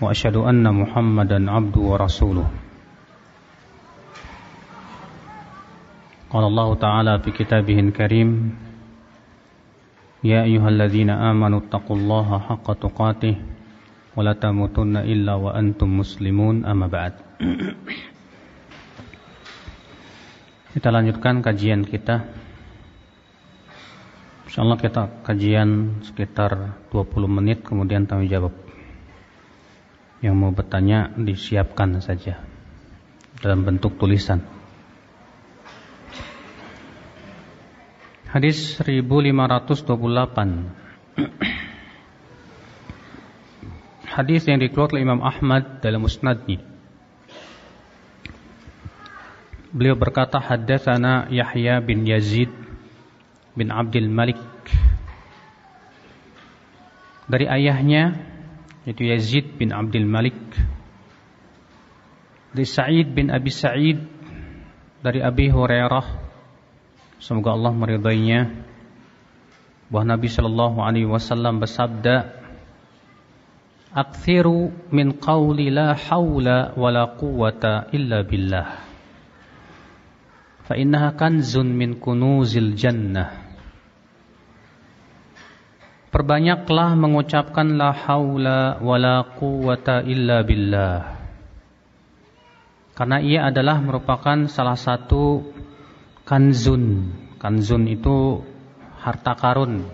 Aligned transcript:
واشهد 0.00 0.36
ان 0.36 0.64
محمدا 0.64 1.38
عبده 1.50 1.80
ورسوله 1.80 2.46
قال 6.30 6.44
الله 6.44 6.68
تعالى 6.74 7.14
في 7.18 7.30
كتابه 7.30 7.78
الكريم 7.80 8.30
يا 10.24 10.42
ايها 10.48 10.68
الذين 10.68 11.10
امنوا 11.10 11.60
اتقوا 11.60 11.96
الله 11.96 12.28
حق 12.38 12.66
تقاته 12.72 13.34
ولا 14.16 14.32
تموتن 14.32 14.96
الا 14.96 15.34
وانتم 15.34 15.88
مسلمون 15.98 16.64
اما 16.64 16.86
بعد 16.86 17.14
Kita 20.70 20.86
lanjutkan 20.94 21.42
kajian 21.42 21.82
kita 21.82 22.30
Insyaallah 24.46 24.78
kita 24.78 25.02
kajian 25.26 25.98
sekitar 26.06 26.78
20 26.94 27.26
menit 27.26 27.66
kemudian 27.66 28.06
tanya 28.06 28.38
jawab 28.38 28.54
yang 30.23 30.39
mau 30.39 30.55
bertanya 30.55 31.11
disiapkan 31.15 31.99
saja 31.99 32.39
dalam 33.39 33.63
bentuk 33.67 33.99
tulisan. 33.99 34.43
Hadis 38.35 38.75
1528. 38.83 41.15
Hadis 44.15 44.47
yang 44.47 44.59
dikeluarkan 44.59 44.95
oleh 44.95 45.07
Imam 45.07 45.23
Ahmad 45.23 45.79
dalam 45.79 46.03
Musnadnya. 46.03 46.59
Beliau 49.75 49.99
berkata 49.99 50.39
haddatsana 50.39 51.27
Yahya 51.31 51.83
bin 51.83 52.07
Yazid 52.07 52.47
bin 53.55 53.71
Abdul 53.71 54.07
Malik 54.07 54.39
dari 57.27 57.47
ayahnya 57.47 58.34
yaitu 58.85 59.09
Yazid 59.09 59.57
bin 59.57 59.73
Abdul 59.73 60.05
Malik. 60.05 60.37
Dari 62.53 62.67
Sa'id 62.69 63.11
bin 63.11 63.33
Abi 63.33 63.49
Sa'id. 63.49 63.97
Dari 65.01 65.19
Abi 65.25 65.49
Hurairah. 65.49 66.05
Semoga 67.17 67.57
Allah 67.57 67.73
meridainya. 67.73 68.53
Bahwa 69.89 70.15
Nabi 70.15 70.29
Shallallahu 70.29 70.77
alaihi 70.81 71.09
wasallam 71.09 71.61
bersabda 71.61 72.45
Akthiru 73.95 74.75
min 74.91 75.15
qawli 75.17 75.71
la 75.71 75.95
hawla 75.95 76.75
wa 76.75 76.89
la 76.91 77.15
quwwata 77.15 77.89
illa 77.95 78.27
billah. 78.27 78.67
Fa 80.67 80.75
innaha 80.75 81.15
kanzun 81.15 81.71
min 81.71 81.95
kunuzil 81.95 82.75
jannah 82.75 83.44
Perbanyaklah 86.15 86.95
mengucapkan 86.95 87.75
la 87.75 87.91
haula 87.91 88.79
wala 88.79 89.35
quwata 89.35 89.99
illa 89.99 90.47
billah. 90.47 91.11
Karena 92.95 93.19
ia 93.19 93.51
adalah 93.51 93.83
merupakan 93.83 94.47
salah 94.47 94.79
satu 94.79 95.43
kanzun. 96.23 97.11
Kanzun 97.35 97.91
itu 97.91 98.47
harta 99.03 99.35
karun, 99.35 99.91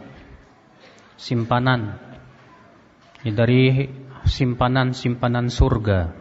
simpanan. 1.18 1.98
Ya, 3.26 3.34
dari 3.34 3.90
simpanan-simpanan 4.22 5.50
surga. 5.50 6.14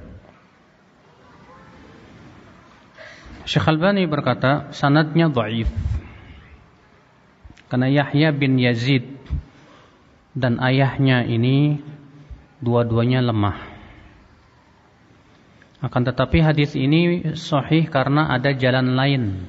Syekh 3.44 3.68
Albani 3.68 4.08
berkata, 4.08 4.72
sanadnya 4.72 5.28
dhaif. 5.28 5.68
Karena 7.68 7.92
Yahya 7.92 8.32
bin 8.32 8.56
Yazid 8.56 9.20
dan 10.34 10.62
ayahnya 10.62 11.26
ini 11.26 11.82
dua-duanya 12.62 13.24
lemah. 13.24 13.58
Akan 15.80 16.04
tetapi 16.04 16.44
hadis 16.44 16.76
ini 16.76 17.32
sahih 17.32 17.88
karena 17.88 18.28
ada 18.28 18.52
jalan 18.52 18.92
lain 18.92 19.48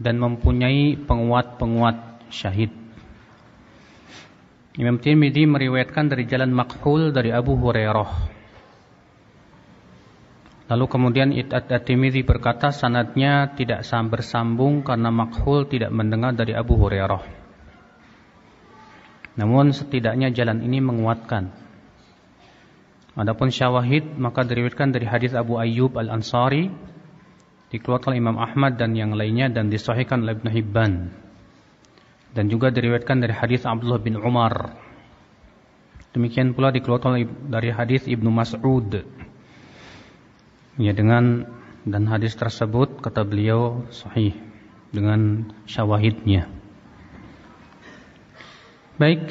dan 0.00 0.16
mempunyai 0.16 0.96
penguat-penguat 1.04 2.28
syahid. 2.32 2.72
Imam 4.76 5.00
Tirmidzi 5.00 5.48
meriwayatkan 5.48 6.12
dari 6.12 6.28
jalan 6.28 6.52
Makhul 6.52 7.12
dari 7.12 7.32
Abu 7.32 7.56
Hurairah. 7.56 8.36
Lalu 10.66 10.84
kemudian 10.90 11.30
At-Tirmidzi 11.32 12.26
berkata 12.26 12.74
sanadnya 12.74 13.54
tidak 13.54 13.86
bersambung 14.10 14.82
karena 14.82 15.14
Makhul 15.14 15.70
tidak 15.70 15.94
mendengar 15.94 16.34
dari 16.34 16.52
Abu 16.52 16.76
Hurairah. 16.76 17.45
Namun 19.36 19.76
setidaknya 19.76 20.32
jalan 20.32 20.64
ini 20.64 20.80
menguatkan. 20.80 21.52
Adapun 23.16 23.48
syawahid 23.48 24.16
maka 24.20 24.44
diriwayatkan 24.44 24.92
dari 24.92 25.08
hadis 25.08 25.32
Abu 25.32 25.56
Ayyub 25.56 25.96
Al-Ansari 25.96 26.68
dikeluarkan 27.72 28.12
Imam 28.16 28.36
Ahmad 28.36 28.76
dan 28.76 28.92
yang 28.92 29.16
lainnya 29.16 29.48
dan 29.48 29.72
disahihkan 29.72 30.24
oleh 30.24 30.36
Ibnu 30.36 30.50
Hibban. 30.52 30.92
Dan 32.36 32.52
juga 32.52 32.68
diriwayatkan 32.68 33.24
dari 33.24 33.32
hadis 33.32 33.64
Abdullah 33.64 34.00
bin 34.00 34.20
Umar. 34.20 34.76
Demikian 36.12 36.52
pula 36.52 36.72
dikeluarkan 36.72 37.48
dari 37.52 37.72
hadis 37.72 38.04
Ibnu 38.04 38.28
Mas'ud. 38.28 39.04
Ya 40.76 40.92
dengan 40.92 41.48
dan 41.88 42.04
hadis 42.08 42.36
tersebut 42.36 43.00
kata 43.00 43.24
beliau 43.24 43.88
sahih 43.88 44.36
dengan 44.92 45.52
syawahidnya. 45.64 46.55
Baik, 48.96 49.28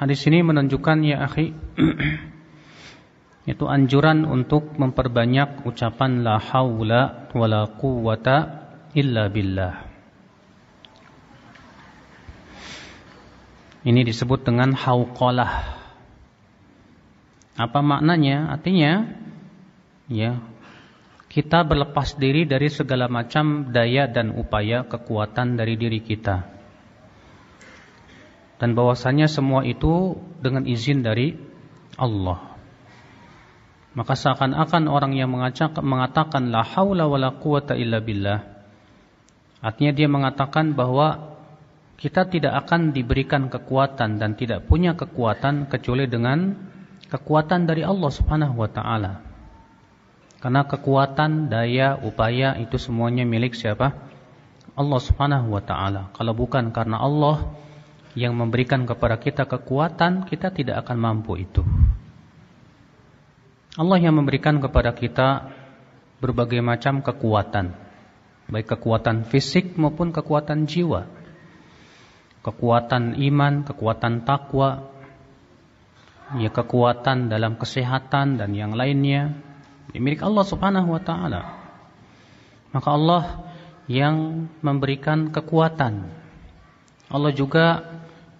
hadis 0.00 0.24
ini 0.24 0.40
menunjukkan 0.40 1.04
ya 1.04 1.28
akhi 1.28 1.52
itu 3.52 3.64
anjuran 3.68 4.24
untuk 4.24 4.80
memperbanyak 4.80 5.68
ucapan 5.68 6.24
la 6.24 6.40
haula 6.40 7.28
wala 7.36 7.68
quwata 7.76 8.36
illa 8.96 9.28
billah. 9.28 9.92
Ini 13.84 14.00
disebut 14.08 14.40
dengan 14.40 14.72
hauqalah. 14.72 15.52
Apa 17.60 17.80
maknanya? 17.84 18.56
Artinya 18.56 19.04
ya 20.08 20.40
kita 21.28 21.60
berlepas 21.68 22.16
diri 22.16 22.48
dari 22.48 22.72
segala 22.72 23.04
macam 23.12 23.68
daya 23.68 24.08
dan 24.08 24.32
upaya 24.32 24.88
kekuatan 24.88 25.60
dari 25.60 25.76
diri 25.76 26.00
kita 26.00 26.51
dan 28.62 28.78
bahwasanya 28.78 29.26
semua 29.26 29.66
itu 29.66 30.14
dengan 30.38 30.62
izin 30.62 31.02
dari 31.02 31.34
Allah. 31.98 32.54
Maka 33.98 34.14
seakan-akan 34.14 34.86
orang 34.86 35.18
yang 35.18 35.34
mengatakan 35.82 36.54
la 36.54 36.62
haula 36.62 37.10
wala 37.10 37.34
quwata 37.42 37.74
illa 37.74 37.98
billah 37.98 38.52
artinya 39.62 39.92
dia 39.94 40.10
mengatakan 40.10 40.74
bahwa 40.74 41.38
kita 42.02 42.26
tidak 42.26 42.66
akan 42.66 42.90
diberikan 42.90 43.46
kekuatan 43.46 44.18
dan 44.18 44.34
tidak 44.34 44.66
punya 44.66 44.98
kekuatan 44.98 45.70
kecuali 45.70 46.10
dengan 46.10 46.58
kekuatan 47.06 47.70
dari 47.70 47.86
Allah 47.86 48.10
Subhanahu 48.10 48.58
wa 48.58 48.66
taala. 48.66 49.22
Karena 50.42 50.66
kekuatan, 50.66 51.46
daya, 51.46 51.94
upaya 52.02 52.58
itu 52.58 52.74
semuanya 52.74 53.22
milik 53.22 53.54
siapa? 53.54 53.94
Allah 54.74 54.98
Subhanahu 54.98 55.54
wa 55.54 55.62
taala. 55.62 56.10
Kalau 56.18 56.34
bukan 56.34 56.74
karena 56.74 56.98
Allah, 56.98 57.54
yang 58.12 58.36
memberikan 58.36 58.84
kepada 58.84 59.16
kita 59.16 59.48
kekuatan, 59.48 60.28
kita 60.28 60.52
tidak 60.52 60.84
akan 60.84 60.96
mampu 61.00 61.40
itu. 61.40 61.64
Allah 63.72 63.96
yang 63.96 64.20
memberikan 64.20 64.60
kepada 64.60 64.92
kita 64.92 65.48
berbagai 66.20 66.60
macam 66.60 67.00
kekuatan, 67.00 67.72
baik 68.52 68.68
kekuatan 68.76 69.24
fisik 69.24 69.80
maupun 69.80 70.12
kekuatan 70.12 70.68
jiwa, 70.68 71.08
kekuatan 72.44 73.16
iman, 73.16 73.64
kekuatan 73.64 74.28
takwa, 74.28 74.92
ya 76.36 76.52
kekuatan 76.52 77.32
dalam 77.32 77.56
kesehatan 77.56 78.36
dan 78.36 78.52
yang 78.52 78.76
lainnya, 78.76 79.40
milik 79.96 80.20
Allah 80.20 80.44
Subhanahu 80.44 80.92
wa 80.92 81.00
taala. 81.00 81.42
Maka 82.76 82.88
Allah 82.92 83.24
yang 83.88 84.48
memberikan 84.60 85.32
kekuatan. 85.32 86.12
Allah 87.12 87.32
juga 87.36 87.84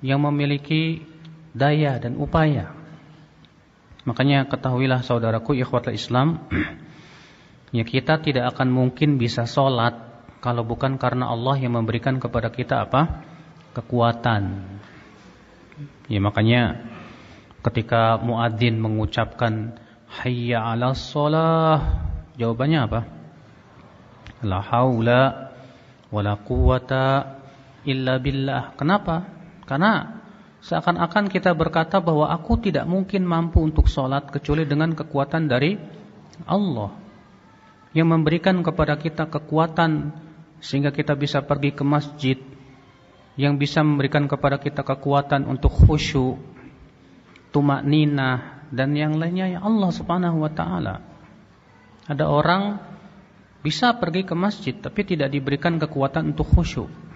yang 0.02 0.20
memiliki 0.20 1.06
daya 1.54 1.96
dan 2.02 2.18
upaya. 2.18 2.74
Makanya 4.02 4.50
ketahuilah 4.50 5.06
saudaraku 5.06 5.54
ikhwatul 5.62 5.94
Islam, 5.94 6.42
ya 7.76 7.86
kita 7.86 8.18
tidak 8.18 8.58
akan 8.58 8.68
mungkin 8.74 9.16
bisa 9.16 9.46
sholat 9.46 9.94
kalau 10.42 10.66
bukan 10.66 10.98
karena 10.98 11.30
Allah 11.30 11.54
yang 11.62 11.78
memberikan 11.78 12.18
kepada 12.18 12.50
kita 12.50 12.90
apa? 12.90 13.30
kekuatan. 13.72 14.68
Ya 16.10 16.20
makanya 16.20 16.84
ketika 17.64 18.20
muadzin 18.20 18.76
mengucapkan 18.76 19.80
hayya 20.20 20.60
'alas 20.60 21.08
shalah, 21.08 22.04
jawabannya 22.36 22.80
apa? 22.84 23.00
La 24.44 24.60
haula 24.60 25.54
wala 26.12 26.36
quwata 26.36 27.38
illa 27.88 28.20
billah. 28.20 28.76
Kenapa? 28.76 29.41
Karena 29.72 30.22
Seakan-akan 30.62 31.26
kita 31.26 31.50
berkata 31.58 31.98
bahwa 31.98 32.30
aku 32.30 32.54
tidak 32.62 32.86
mungkin 32.86 33.26
mampu 33.26 33.66
untuk 33.66 33.90
sholat 33.90 34.30
kecuali 34.30 34.62
dengan 34.62 34.94
kekuatan 34.94 35.50
dari 35.50 35.74
Allah. 36.46 36.94
Yang 37.90 38.08
memberikan 38.08 38.62
kepada 38.62 38.94
kita 38.94 39.26
kekuatan 39.26 40.14
sehingga 40.62 40.94
kita 40.94 41.18
bisa 41.18 41.42
pergi 41.42 41.74
ke 41.74 41.82
masjid. 41.82 42.38
Yang 43.34 43.54
bisa 43.58 43.82
memberikan 43.82 44.30
kepada 44.30 44.62
kita 44.62 44.86
kekuatan 44.86 45.50
untuk 45.50 45.74
khusyuk, 45.74 46.38
tumak 47.50 47.82
nina 47.82 48.62
dan 48.70 48.94
yang 48.94 49.18
lainnya 49.18 49.58
ya 49.58 49.60
Allah 49.66 49.90
subhanahu 49.90 50.46
wa 50.46 50.52
ta'ala. 50.52 50.94
Ada 52.06 52.30
orang 52.30 52.78
bisa 53.66 53.98
pergi 53.98 54.22
ke 54.22 54.38
masjid 54.38 54.78
tapi 54.78 55.02
tidak 55.02 55.34
diberikan 55.34 55.74
kekuatan 55.82 56.38
untuk 56.38 56.46
khusyuk. 56.54 57.11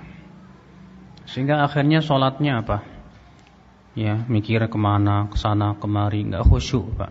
Sehingga 1.26 1.67
akhirnya 1.67 2.00
sholatnya 2.00 2.62
apa? 2.62 2.96
ya 3.96 4.28
mikir 4.28 4.61
ke 4.69 4.78
mana 4.78 5.32
ke 5.32 5.40
sana 5.40 5.73
kemari 5.81 6.28
nggak 6.28 6.44
khusyuk 6.44 7.00
pak. 7.00 7.11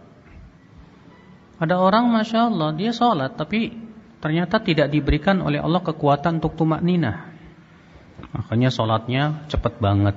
Ada 1.58 1.82
orang 1.82 2.14
masya 2.14 2.54
Allah 2.54 2.78
dia 2.78 2.94
sholat 2.94 3.34
tapi 3.34 3.74
ternyata 4.22 4.62
tidak 4.62 4.94
diberikan 4.94 5.42
oleh 5.42 5.58
Allah 5.58 5.82
kekuatan 5.82 6.40
untuk 6.40 6.54
tumak 6.54 6.86
nina 6.86 7.34
makanya 8.32 8.70
sholatnya 8.70 9.50
cepat 9.50 9.82
banget. 9.82 10.16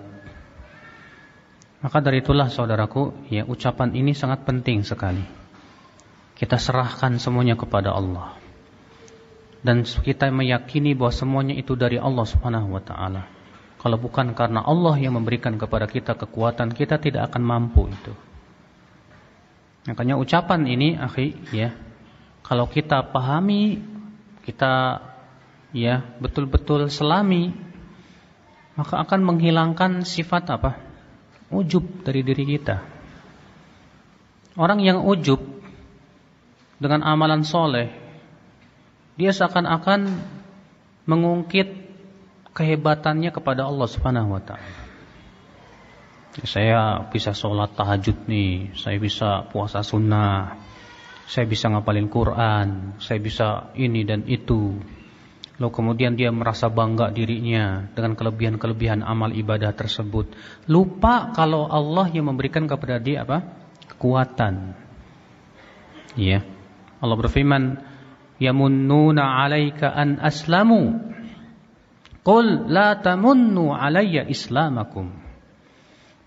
Maka 1.79 1.99
dari 2.05 2.21
itulah 2.21 2.53
saudaraku 2.53 3.27
ya 3.33 3.49
ucapan 3.49 3.97
ini 3.97 4.13
sangat 4.13 4.45
penting 4.45 4.85
sekali. 4.85 5.25
Kita 6.37 6.55
serahkan 6.55 7.19
semuanya 7.19 7.59
kepada 7.59 7.95
Allah. 7.95 8.39
Dan 9.59 9.83
kita 9.83 10.31
meyakini 10.31 10.95
bahwa 10.95 11.11
semuanya 11.11 11.55
itu 11.55 11.75
dari 11.75 11.99
Allah 11.99 12.23
Subhanahu 12.23 12.79
wa 12.79 12.83
taala 12.83 13.38
kalau 13.79 13.95
bukan 13.95 14.35
karena 14.35 14.67
Allah 14.67 14.99
yang 14.99 15.15
memberikan 15.15 15.55
kepada 15.55 15.87
kita 15.87 16.19
kekuatan, 16.19 16.75
kita 16.75 16.99
tidak 16.99 17.31
akan 17.31 17.43
mampu 17.47 17.87
itu. 17.87 18.11
Makanya 19.87 20.19
ucapan 20.19 20.67
ini, 20.67 20.99
akhi, 20.99 21.39
ya, 21.55 21.79
kalau 22.43 22.67
kita 22.67 23.07
pahami, 23.15 23.79
kita 24.43 25.01
ya 25.71 26.03
betul-betul 26.19 26.91
selami, 26.91 27.55
maka 28.75 28.99
akan 28.99 29.21
menghilangkan 29.23 30.03
sifat 30.03 30.45
apa? 30.51 30.77
Ujub 31.55 32.03
dari 32.03 32.27
diri 32.27 32.45
kita. 32.45 32.83
Orang 34.59 34.83
yang 34.83 35.07
ujub 35.07 35.39
dengan 36.83 37.07
amalan 37.07 37.47
soleh, 37.47 37.95
dia 39.15 39.31
seakan-akan 39.31 40.19
mengungkit 41.07 41.88
kehebatannya 42.59 43.31
kepada 43.31 43.71
Allah 43.71 43.87
Subhanahu 43.87 44.35
wa 44.35 44.43
taala. 44.43 44.83
Saya 46.43 47.07
bisa 47.11 47.35
sholat 47.35 47.75
tahajud 47.79 48.27
nih, 48.27 48.75
saya 48.75 48.99
bisa 48.99 49.47
puasa 49.51 49.83
sunnah, 49.87 50.59
saya 51.27 51.47
bisa 51.47 51.71
ngapalin 51.71 52.11
Quran, 52.11 52.99
saya 52.99 53.19
bisa 53.23 53.71
ini 53.79 54.03
dan 54.07 54.27
itu. 54.27 54.79
Lalu 55.59 55.75
kemudian 55.75 56.15
dia 56.15 56.31
merasa 56.31 56.71
bangga 56.71 57.11
dirinya 57.11 57.91
dengan 57.91 58.15
kelebihan-kelebihan 58.15 59.03
amal 59.03 59.35
ibadah 59.35 59.75
tersebut. 59.75 60.31
Lupa 60.71 61.35
kalau 61.35 61.67
Allah 61.67 62.07
yang 62.15 62.31
memberikan 62.31 62.71
kepada 62.71 63.03
dia 63.03 63.27
apa? 63.27 63.43
Kekuatan. 63.91 64.79
Iya. 66.15 66.47
Allah 67.03 67.17
berfirman, 67.19 67.83
"Yamunnuna 68.39 69.43
'alaika 69.43 69.91
an 69.91 70.23
aslamu." 70.23 71.18
Qul 72.29 72.69
la 72.69 72.93
tamunnu 73.01 73.73
alayya 73.73 74.29
islamakum. 74.29 75.09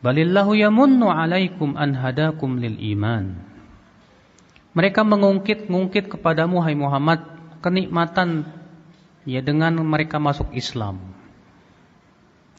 Balillahu 0.01 0.57
yamunnu 0.57 1.13
alaikum 1.13 1.77
an 1.77 1.93
hadakum 1.93 2.57
lil 2.57 2.73
iman. 2.97 3.37
Mereka 4.73 5.05
mengungkit-ungkit 5.05 6.09
kepadamu 6.09 6.57
hai 6.65 6.73
Muhammad 6.73 7.21
kenikmatan 7.61 8.49
ya 9.29 9.45
dengan 9.45 9.77
mereka 9.85 10.17
masuk 10.17 10.49
Islam. 10.57 10.97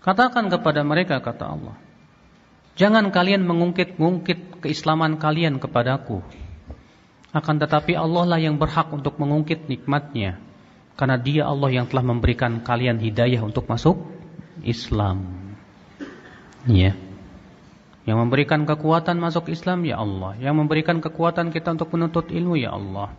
Katakan 0.07 0.47
kepada 0.47 0.87
mereka 0.87 1.19
kata 1.19 1.51
Allah, 1.51 1.75
jangan 2.79 3.11
kalian 3.11 3.43
mengungkit-ungkit 3.43 4.63
keislaman 4.63 5.19
kalian 5.19 5.59
kepadaku. 5.59 6.23
Akan 7.35 7.59
tetapi 7.59 7.99
Allah 7.99 8.23
lah 8.23 8.39
yang 8.39 8.55
berhak 8.55 8.87
untuk 8.95 9.19
mengungkit 9.19 9.67
nikmatnya 9.67 10.52
karena 10.97 11.17
dia 11.17 11.49
Allah 11.49 11.71
yang 11.73 11.87
telah 11.89 12.05
memberikan 12.05 12.61
kalian 12.61 13.01
hidayah 13.01 13.41
untuk 13.41 13.65
masuk 13.67 13.97
Islam. 14.63 15.25
Ya. 16.69 16.95
Yang 18.03 18.19
memberikan 18.19 18.67
kekuatan 18.67 19.19
masuk 19.19 19.51
Islam 19.51 19.87
ya 19.87 20.03
Allah. 20.03 20.37
Yang 20.39 20.55
memberikan 20.59 20.99
kekuatan 20.99 21.55
kita 21.55 21.75
untuk 21.79 21.95
menuntut 21.95 22.29
ilmu 22.29 22.59
ya 22.59 22.75
Allah. 22.75 23.15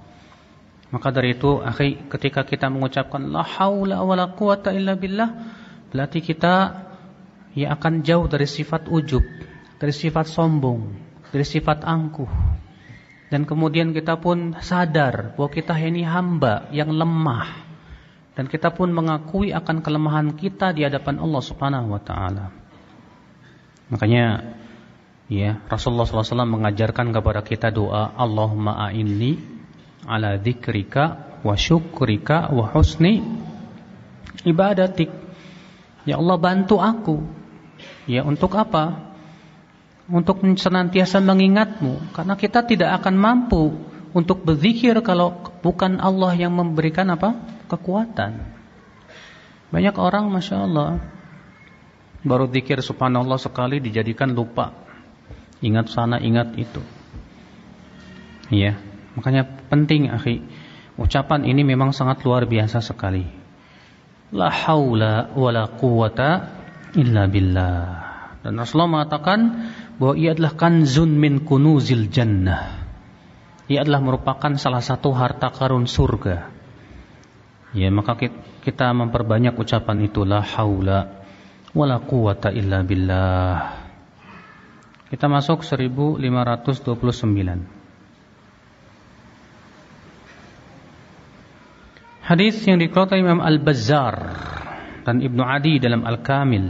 Maka 0.93 1.09
dari 1.09 1.33
itu, 1.33 1.57
akhi, 1.57 2.05
ketika 2.05 2.45
kita 2.45 2.69
mengucapkan 2.69 3.25
la 3.33 3.41
haula 3.41 4.05
wala 4.05 4.29
quwata 4.29 4.69
illa 4.69 4.93
billah, 4.93 5.29
berarti 5.89 6.21
kita 6.21 6.85
ya 7.57 7.73
akan 7.73 8.05
jauh 8.05 8.29
dari 8.29 8.45
sifat 8.45 8.85
ujub, 8.85 9.25
dari 9.81 9.89
sifat 9.89 10.29
sombong, 10.29 10.93
dari 11.33 11.41
sifat 11.41 11.81
angkuh. 11.81 12.29
Dan 13.33 13.49
kemudian 13.49 13.97
kita 13.97 14.21
pun 14.21 14.53
sadar 14.61 15.33
bahwa 15.33 15.49
kita 15.49 15.73
ini 15.73 16.05
hamba 16.05 16.69
yang 16.69 16.93
lemah 16.93 17.65
dan 18.37 18.45
kita 18.45 18.69
pun 18.69 18.93
mengakui 18.93 19.49
akan 19.49 19.81
kelemahan 19.81 20.37
kita 20.37 20.69
di 20.69 20.85
hadapan 20.85 21.17
Allah 21.17 21.41
Subhanahu 21.41 21.97
wa 21.97 21.97
taala. 21.97 22.53
Makanya 23.89 24.53
ya 25.33 25.65
Rasulullah 25.65 26.05
SAW 26.05 26.45
mengajarkan 26.45 27.09
kepada 27.09 27.41
kita 27.41 27.73
doa 27.73 28.13
Allahumma 28.13 28.77
a'inni 28.89 29.41
ala 30.05 30.37
dzikrika 30.37 31.41
wa 31.41 31.57
syukrika 31.57 32.53
wa 32.53 32.69
husni 32.69 33.25
ibadatik. 34.45 35.09
Ya 36.05 36.21
Allah 36.21 36.37
bantu 36.37 36.77
aku. 36.77 37.25
Ya 38.05 38.21
untuk 38.21 38.53
apa? 38.53 39.12
Untuk 40.03 40.43
senantiasa 40.43 41.23
mengingatmu 41.23 42.11
karena 42.11 42.35
kita 42.35 42.67
tidak 42.67 42.99
akan 42.99 43.15
mampu 43.15 43.71
untuk 44.11 44.43
berzikir 44.43 44.99
kalau 44.99 45.39
bukan 45.63 46.03
Allah 46.03 46.35
yang 46.35 46.51
memberikan 46.53 47.07
apa? 47.11 47.35
kekuatan. 47.71 48.53
Banyak 49.73 49.95
orang 49.97 50.29
Masya 50.29 50.57
Allah 50.69 51.01
Baru 52.23 52.47
dikir 52.47 52.79
subhanallah 52.79 53.35
sekali 53.35 53.83
dijadikan 53.83 54.31
lupa. 54.31 54.71
Ingat 55.59 55.91
sana 55.91 56.23
ingat 56.23 56.55
itu. 56.55 56.79
Ya 58.47 58.79
Makanya 59.13 59.45
penting 59.69 60.09
akhi. 60.09 60.41
Ucapan 60.97 61.45
ini 61.45 61.65
memang 61.65 61.93
sangat 61.93 62.21
luar 62.21 62.45
biasa 62.45 62.81
sekali. 62.81 63.25
La 64.33 64.49
haula 64.49 65.33
wa 65.33 65.49
la 65.49 65.65
quwata 65.69 66.29
illa 66.97 67.25
billah. 67.29 67.81
Dan 68.45 68.59
Rasulullah 68.59 69.01
mengatakan 69.01 69.39
bahwa 69.99 70.15
ia 70.17 70.33
adalah 70.33 70.57
kanzun 70.57 71.13
min 71.17 71.45
kunuzil 71.45 72.09
jannah 72.09 72.85
Ia 73.69 73.85
adalah 73.85 74.01
merupakan 74.03 74.51
salah 74.59 74.83
satu 74.83 75.13
harta 75.13 75.53
karun 75.53 75.85
surga 75.85 76.49
Ya, 77.73 77.89
maka 77.89 78.13
kita 78.61 78.93
memperbanyak 78.93 79.57
ucapan 79.57 80.05
itulah 80.05 80.45
haula 80.45 81.23
wala 81.73 81.97
quwata 82.05 82.53
illa 82.53 82.85
billah. 82.85 83.81
Kita 85.09 85.25
masuk 85.29 85.65
1529. 85.65 86.93
Hadis 92.23 92.55
yang 92.63 92.79
dikeluarkan 92.79 93.19
Imam 93.19 93.43
Al-Bazzar 93.43 94.15
dan 95.03 95.19
Ibnu 95.19 95.43
Adi 95.43 95.75
dalam 95.83 96.07
Al-Kamil. 96.07 96.65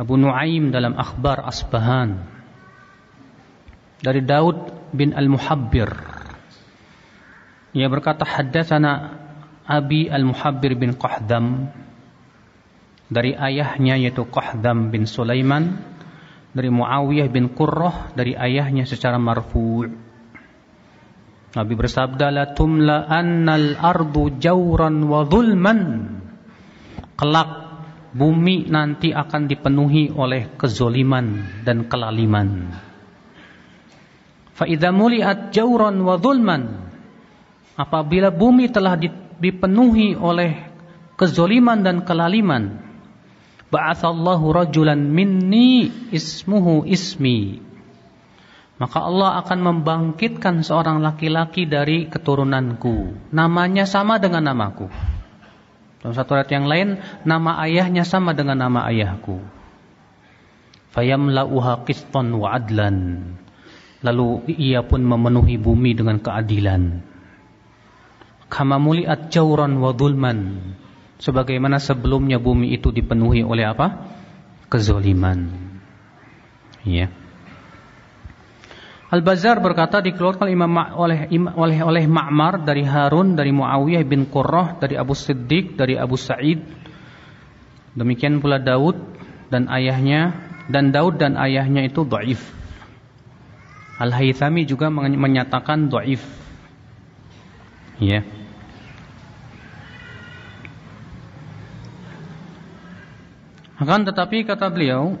Abu 0.00 0.16
Nuaim 0.16 0.72
dalam 0.72 0.96
Akhbar 0.96 1.44
Asbahan. 1.44 2.24
Dari 4.00 4.24
Daud 4.24 4.72
bin 4.96 5.12
Al-Muhabbir. 5.12 5.92
Ia 7.76 7.86
berkata 7.92 8.24
haddatsana 8.24 9.20
Abi 9.68 10.08
Al-Muhabbir 10.08 10.72
bin 10.80 10.96
Qahdam 10.96 11.68
dari 13.12 13.36
ayahnya 13.36 14.00
yaitu 14.00 14.24
Qahdam 14.24 14.88
bin 14.88 15.04
Sulaiman 15.04 15.84
dari 16.56 16.72
Muawiyah 16.72 17.28
bin 17.28 17.52
Qurrah 17.52 18.16
dari 18.16 18.34
ayahnya 18.34 18.88
secara 18.88 19.20
marfu' 19.20 19.86
Nabi 21.50 21.74
bersabda 21.74 22.30
la 22.30 22.44
tumla 22.54 23.10
annal 23.10 23.74
ardu 23.74 24.38
jawran 24.38 25.02
wa 25.10 25.26
zulman 25.26 25.78
kelak 27.18 27.59
bumi 28.10 28.66
nanti 28.66 29.14
akan 29.14 29.46
dipenuhi 29.46 30.10
oleh 30.10 30.54
kezoliman 30.58 31.46
dan 31.62 31.86
kelaliman. 31.86 32.70
Fa 34.54 34.68
idza 34.68 34.90
muliat 34.92 35.54
jawran 35.54 36.02
wa 36.04 36.20
zulman 36.20 36.62
apabila 37.78 38.28
bumi 38.28 38.68
telah 38.68 38.98
dipenuhi 39.40 40.18
oleh 40.18 40.68
kezoliman 41.16 41.80
dan 41.80 42.04
kelaliman 42.04 42.76
ba'athallahu 43.72 44.52
rajulan 44.52 45.00
minni 45.00 45.88
ismuhu 46.10 46.84
ismi. 46.84 47.62
Maka 48.80 49.04
Allah 49.04 49.44
akan 49.44 49.58
membangkitkan 49.60 50.64
seorang 50.64 51.04
laki-laki 51.04 51.68
dari 51.68 52.08
keturunanku. 52.08 53.28
Namanya 53.28 53.84
sama 53.84 54.16
dengan 54.16 54.48
namaku 54.48 54.88
dalam 56.00 56.14
satu 56.16 56.36
ayat 56.36 56.50
yang 56.52 56.66
lain 56.66 56.88
nama 57.28 57.60
ayahnya 57.64 58.08
sama 58.08 58.32
dengan 58.32 58.56
nama 58.56 58.88
ayahku 58.88 59.40
fayamla'uha 60.96 61.84
qistan 61.84 62.34
wa 62.34 62.56
adlan 62.56 63.36
lalu 64.00 64.48
ia 64.56 64.80
pun 64.80 65.04
memenuhi 65.04 65.60
bumi 65.60 65.92
dengan 65.92 66.18
keadilan 66.18 67.04
kama 68.50 68.80
muliat 68.80 69.28
jauran 69.30 69.78
wa 69.78 69.92
dhulman 69.92 70.72
sebagaimana 71.20 71.78
sebelumnya 71.78 72.40
bumi 72.40 72.74
itu 72.74 72.90
dipenuhi 72.90 73.44
oleh 73.44 73.68
apa? 73.68 74.08
kezoliman. 74.72 75.50
Ya. 76.86 77.12
Al-Bazar 79.10 79.58
berkata 79.58 79.98
dikeluarkan 79.98 80.46
Imam 80.46 80.70
oleh 80.94 81.26
oleh 81.58 81.78
oleh 81.82 82.04
Ma'mar 82.06 82.62
dari 82.62 82.86
Harun 82.86 83.34
dari 83.34 83.50
Muawiyah 83.50 84.06
bin 84.06 84.30
Qurrah 84.30 84.78
dari 84.78 84.94
Abu 84.94 85.18
Siddiq 85.18 85.74
dari 85.74 85.98
Abu 85.98 86.14
Sa'id. 86.14 86.62
Demikian 87.98 88.38
pula 88.38 88.62
Daud 88.62 88.94
dan 89.50 89.66
ayahnya 89.66 90.30
dan 90.70 90.94
Daud 90.94 91.18
dan 91.18 91.34
ayahnya 91.34 91.90
itu 91.90 92.06
dhaif. 92.06 92.38
Al-Haythami 93.98 94.62
juga 94.70 94.86
menyatakan 94.94 95.90
dhaif. 95.90 96.22
Ya. 97.98 98.22
Akan 103.74 104.06
tetapi 104.06 104.46
kata 104.46 104.70
beliau 104.70 105.18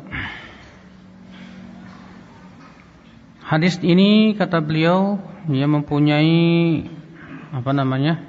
Hadis 3.50 3.82
ini 3.82 4.38
kata 4.38 4.62
beliau 4.62 5.18
ia 5.50 5.66
mempunyai 5.66 6.86
apa 7.50 7.74
namanya? 7.74 8.22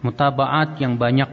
mutabaat 0.00 0.78
yang 0.78 0.96
banyak. 0.96 1.26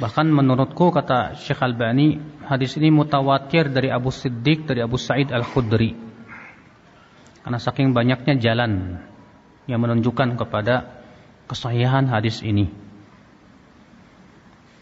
Bahkan 0.00 0.26
menurutku 0.32 0.88
kata 0.88 1.36
Syekh 1.36 1.60
Albani, 1.60 2.16
hadis 2.48 2.80
ini 2.80 2.88
mutawatir 2.88 3.68
dari 3.68 3.92
Abu 3.92 4.08
Siddiq 4.08 4.64
dari 4.64 4.80
Abu 4.80 4.96
Sa'id 4.96 5.28
Al-Khudri. 5.28 5.92
Karena 7.44 7.60
saking 7.60 7.92
banyaknya 7.92 8.40
jalan 8.40 9.04
yang 9.68 9.84
menunjukkan 9.84 10.40
kepada 10.40 11.04
kesahihan 11.44 12.08
hadis 12.08 12.40
ini. 12.40 12.72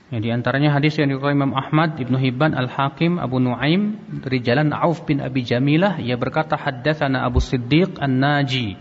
Yang 0.09 0.21
di 0.25 0.31
antaranya 0.33 0.73
hadis 0.73 0.97
yang 0.97 1.13
diriwayatkan 1.13 1.37
Imam 1.37 1.53
Ahmad, 1.53 2.01
Ibnu 2.01 2.17
Hibban, 2.17 2.57
Al-Hakim, 2.57 3.21
Abu 3.21 3.45
Nuaim 3.45 4.01
dari 4.25 4.41
jalan 4.41 4.73
Auf 4.73 5.05
bin 5.05 5.21
Abi 5.21 5.45
Jamilah 5.45 6.01
ia 6.01 6.17
berkata 6.17 6.57
haddatsana 6.57 7.29
Abu 7.29 7.45
Siddiq 7.45 8.01
An-Naji. 8.01 8.73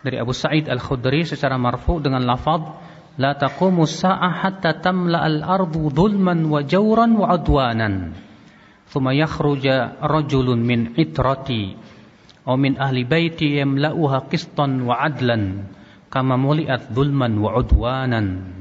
Dari 0.00 0.16
Abu 0.16 0.32
Sa'id 0.32 0.64
Al-Khudri 0.72 1.28
secara 1.28 1.60
marfu 1.60 2.00
dengan 2.00 2.24
lafaz 2.24 2.62
la 3.20 3.36
taqumu 3.36 3.84
sa'ah 3.84 4.44
hatta 4.44 4.80
tamla 4.80 5.24
al-ardu 5.24 5.92
dhulman 5.92 6.48
wa 6.48 6.60
jawran 6.64 7.16
wa 7.16 7.32
adwanan 7.32 8.12
thumma 8.92 9.16
yakhruja 9.16 10.00
rajulun 10.04 10.60
min 10.60 10.80
itrati 10.96 11.76
aw 12.44 12.54
min 12.60 12.76
ahli 12.76 13.08
baiti 13.08 13.56
yamla'uha 13.56 14.28
qistan 14.28 14.84
wa 14.84 15.00
adlan 15.00 15.68
kama 16.12 16.36
muliat 16.36 16.92
dhulman 16.92 17.40
wa 17.40 17.56
udwanan 17.56 18.56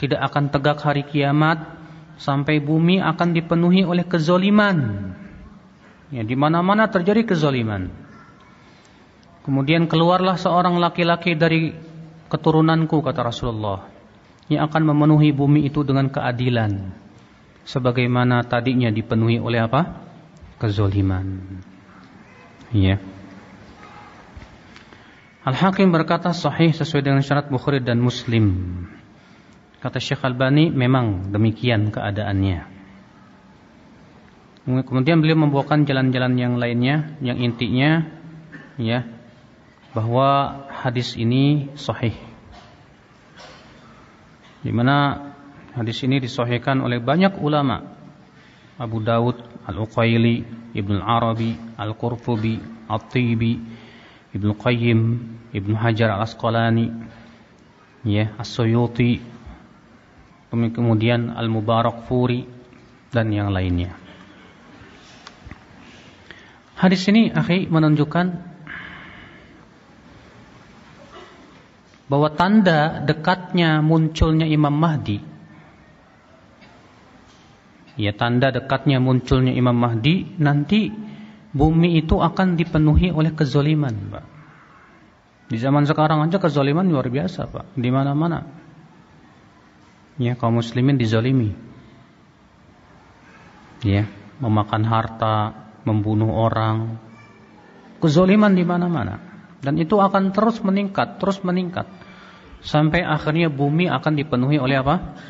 tidak 0.00 0.32
akan 0.32 0.48
tegak 0.48 0.80
hari 0.80 1.04
kiamat 1.04 1.76
sampai 2.16 2.56
bumi 2.56 3.04
akan 3.04 3.36
dipenuhi 3.36 3.84
oleh 3.84 4.08
kezoliman. 4.08 5.12
Ya, 6.08 6.24
di 6.24 6.34
mana-mana 6.34 6.88
terjadi 6.88 7.28
kezoliman. 7.28 7.92
Kemudian 9.44 9.86
keluarlah 9.86 10.40
seorang 10.40 10.80
laki-laki 10.80 11.36
dari 11.36 11.76
keturunanku 12.32 13.04
kata 13.04 13.20
Rasulullah 13.28 13.88
yang 14.48 14.66
akan 14.66 14.82
memenuhi 14.90 15.30
bumi 15.36 15.68
itu 15.68 15.84
dengan 15.86 16.08
keadilan 16.10 16.92
sebagaimana 17.64 18.42
tadinya 18.48 18.90
dipenuhi 18.90 19.38
oleh 19.38 19.62
apa? 19.62 20.08
kezoliman. 20.60 21.40
Ya. 22.68 23.00
Al-Hakim 25.40 25.88
berkata 25.88 26.36
sahih 26.36 26.76
sesuai 26.76 27.00
dengan 27.00 27.24
syarat 27.24 27.48
Bukhari 27.48 27.80
dan 27.80 27.96
Muslim. 27.96 28.84
Kata 29.80 29.96
Syekh 29.96 30.28
Albani 30.28 30.68
memang 30.68 31.32
demikian 31.32 31.88
keadaannya. 31.88 32.68
Kemudian 34.68 35.24
beliau 35.24 35.40
membawakan 35.40 35.88
jalan-jalan 35.88 36.36
yang 36.36 36.54
lainnya 36.60 37.16
yang 37.24 37.40
intinya 37.40 38.04
ya 38.76 39.08
bahwa 39.96 40.62
hadis 40.68 41.16
ini 41.16 41.72
sahih. 41.80 42.12
Di 44.60 44.68
mana 44.68 45.32
hadis 45.72 46.04
ini 46.04 46.20
disahihkan 46.20 46.84
oleh 46.84 47.00
banyak 47.00 47.40
ulama. 47.40 47.96
Abu 48.76 49.00
Dawud, 49.00 49.64
Al-Uqaili, 49.64 50.44
Ibnu 50.76 51.00
Arabi, 51.00 51.56
Al-Qurtubi, 51.76 52.60
At-Tibi, 52.88 53.52
Ibnu 54.36 54.56
Qayyim, 54.56 55.00
Ibnu 55.52 55.74
Hajar 55.76 56.16
Al-Asqalani, 56.16 56.88
ya, 58.08 58.32
As-Suyuti, 58.40 59.20
kemudian 60.50 61.30
Al-Mubarak 61.32 62.10
Furi 62.10 62.44
dan 63.14 63.30
yang 63.30 63.54
lainnya. 63.54 63.94
Hadis 66.74 67.04
ini 67.12 67.30
akhi 67.30 67.68
menunjukkan 67.68 68.26
bahwa 72.10 72.28
tanda 72.34 73.04
dekatnya 73.06 73.78
munculnya 73.84 74.48
Imam 74.48 74.74
Mahdi 74.74 75.30
ya 78.00 78.16
tanda 78.16 78.48
dekatnya 78.48 78.96
munculnya 78.96 79.52
Imam 79.52 79.76
Mahdi 79.76 80.40
nanti 80.40 80.88
bumi 81.52 82.00
itu 82.00 82.16
akan 82.16 82.56
dipenuhi 82.56 83.12
oleh 83.12 83.36
kezoliman 83.36 83.94
Pak. 84.08 84.24
Di 85.52 85.58
zaman 85.58 85.84
sekarang 85.84 86.24
aja 86.24 86.40
kezoliman 86.40 86.88
luar 86.88 87.10
biasa 87.12 87.50
Pak, 87.50 87.76
di 87.76 87.90
mana-mana 87.92 88.59
ya 90.16 90.34
kaum 90.34 90.58
muslimin 90.58 90.96
dizalimi. 90.96 91.52
Ya 93.84 94.08
memakan 94.40 94.82
harta 94.88 95.52
membunuh 95.84 96.32
orang. 96.32 96.96
Kezoliman 98.00 98.56
di 98.56 98.64
mana-mana. 98.64 99.20
Dan 99.60 99.76
itu 99.76 100.00
akan 100.00 100.32
terus 100.32 100.64
meningkat 100.64 101.20
terus 101.20 101.44
meningkat. 101.44 101.84
Sampai 102.64 103.04
akhirnya 103.04 103.52
bumi 103.52 103.92
akan 103.92 104.16
dipenuhi 104.16 104.56
oleh 104.56 104.80
apa? 104.80 105.20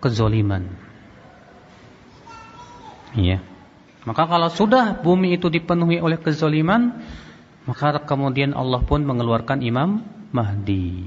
Kezoliman 0.00 0.88
ya. 3.16 3.40
Maka 4.04 4.24
kalau 4.24 4.48
sudah 4.48 4.96
bumi 5.00 5.36
itu 5.36 5.52
dipenuhi 5.52 6.00
oleh 6.00 6.16
kezoliman 6.16 6.96
maka 7.68 8.00
kemudian 8.08 8.56
Allah 8.56 8.80
pun 8.80 9.04
mengeluarkan 9.04 9.60
Imam 9.60 10.00
Mahdi. 10.32 11.04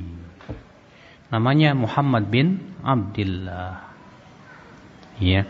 Namanya 1.33 1.73
Muhammad 1.73 2.29
bin 2.29 2.61
Abdullah. 2.81 3.91
Ya. 5.21 5.45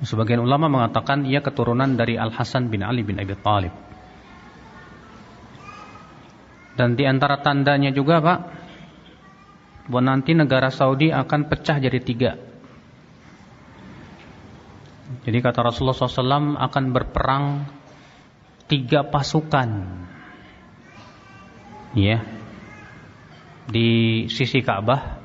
Sebagian 0.00 0.40
ulama 0.40 0.72
mengatakan 0.72 1.28
ia 1.28 1.44
keturunan 1.44 1.92
dari 1.92 2.16
Al 2.16 2.32
Hasan 2.32 2.72
bin 2.72 2.80
Ali 2.80 3.04
bin 3.04 3.20
Abi 3.20 3.36
Thalib. 3.36 3.74
Dan 6.72 6.96
di 6.96 7.04
antara 7.04 7.44
tandanya 7.44 7.92
juga 7.92 8.24
Pak, 8.24 8.40
bahwa 9.92 10.16
nanti 10.16 10.32
negara 10.32 10.72
Saudi 10.72 11.12
akan 11.12 11.40
pecah 11.52 11.76
jadi 11.76 12.00
tiga. 12.00 12.32
Jadi 15.20 15.38
kata 15.44 15.60
Rasulullah 15.60 15.98
SAW 15.98 16.56
akan 16.56 16.84
berperang 16.96 17.68
tiga 18.72 19.04
pasukan. 19.04 19.68
Ya. 21.92 22.24
Di 23.68 24.24
sisi 24.32 24.64
Ka'bah 24.64 25.19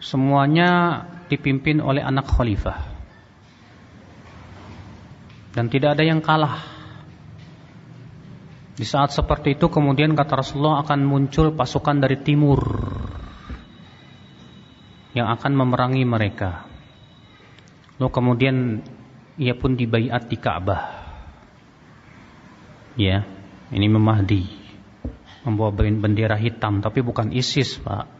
semuanya 0.00 1.02
dipimpin 1.26 1.82
oleh 1.82 2.02
anak 2.02 2.28
khalifah. 2.30 2.78
Dan 5.56 5.72
tidak 5.72 5.96
ada 5.96 6.04
yang 6.04 6.20
kalah. 6.20 6.60
Di 8.76 8.84
saat 8.84 9.08
seperti 9.08 9.56
itu 9.56 9.72
kemudian 9.72 10.12
kata 10.12 10.44
Rasulullah 10.44 10.84
akan 10.84 11.00
muncul 11.08 11.56
pasukan 11.56 11.96
dari 11.96 12.20
timur 12.20 12.60
yang 15.16 15.32
akan 15.32 15.52
memerangi 15.56 16.04
mereka. 16.04 16.68
Lalu 17.96 18.10
kemudian 18.12 18.56
ia 19.40 19.56
pun 19.56 19.80
dibaiat 19.80 20.28
di 20.28 20.36
Ka'bah. 20.36 21.08
Ya, 23.00 23.24
ini 23.72 23.88
memahdi 23.88 24.44
membawa 25.44 25.72
bendera 25.72 26.36
hitam 26.36 26.84
tapi 26.84 27.00
bukan 27.00 27.32
ISIS, 27.32 27.80
Pak. 27.80 28.15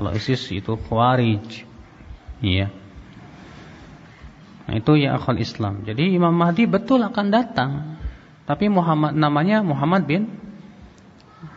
Kalau 0.00 0.16
ISIS 0.16 0.48
itu 0.48 0.80
Khawarij. 0.80 1.68
Iya. 2.40 2.72
Nah, 4.64 4.74
itu 4.80 4.96
ya 4.96 5.20
akal 5.20 5.36
Islam. 5.36 5.84
Jadi 5.84 6.16
Imam 6.16 6.32
Mahdi 6.32 6.64
betul 6.64 7.04
akan 7.04 7.28
datang. 7.28 8.00
Tapi 8.48 8.72
Muhammad 8.72 9.12
namanya 9.12 9.60
Muhammad 9.60 10.08
bin 10.08 10.24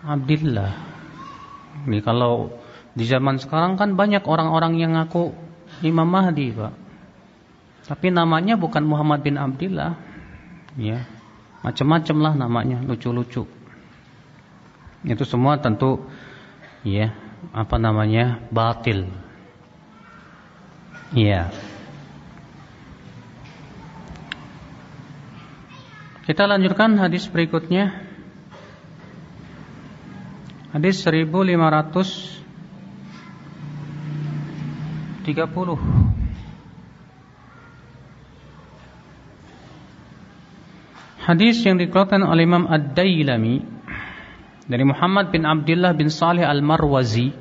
Abdullah. 0.03 0.75
Ini 1.87 2.03
kalau 2.03 2.51
di 2.91 3.07
zaman 3.07 3.39
sekarang 3.39 3.79
kan 3.79 3.95
banyak 3.95 4.27
orang-orang 4.27 4.75
yang 4.75 4.99
ngaku 4.99 5.31
Imam 5.79 6.11
Mahdi, 6.11 6.51
Pak. 6.51 6.75
Tapi 7.87 8.11
namanya 8.11 8.59
bukan 8.59 8.83
Muhammad 8.83 9.23
bin 9.23 9.39
Abdullah. 9.39 9.95
Ya. 10.75 11.07
Macam-macam 11.63 12.17
lah 12.19 12.33
namanya, 12.35 12.83
lucu-lucu. 12.83 13.47
Itu 15.07 15.23
semua 15.23 15.63
tentu 15.63 16.03
ya, 16.83 17.22
apa 17.51 17.75
namanya? 17.75 18.39
batil. 18.53 19.11
Iya. 21.11 21.51
Kita 26.23 26.47
lanjutkan 26.47 26.95
hadis 26.95 27.27
berikutnya. 27.27 27.91
Hadis 30.71 31.03
1530. 31.03 32.43
Hadis 41.23 41.63
yang 41.63 41.79
dikeluarkan 41.79 42.23
oleh 42.27 42.43
Imam 42.43 42.67
Ad-Dailami 42.67 43.72
dari 44.67 44.83
Muhammad 44.87 45.31
bin 45.31 45.43
Abdullah 45.43 45.91
bin 45.91 46.07
Salih 46.07 46.43
Al-Marwazi 46.47 47.33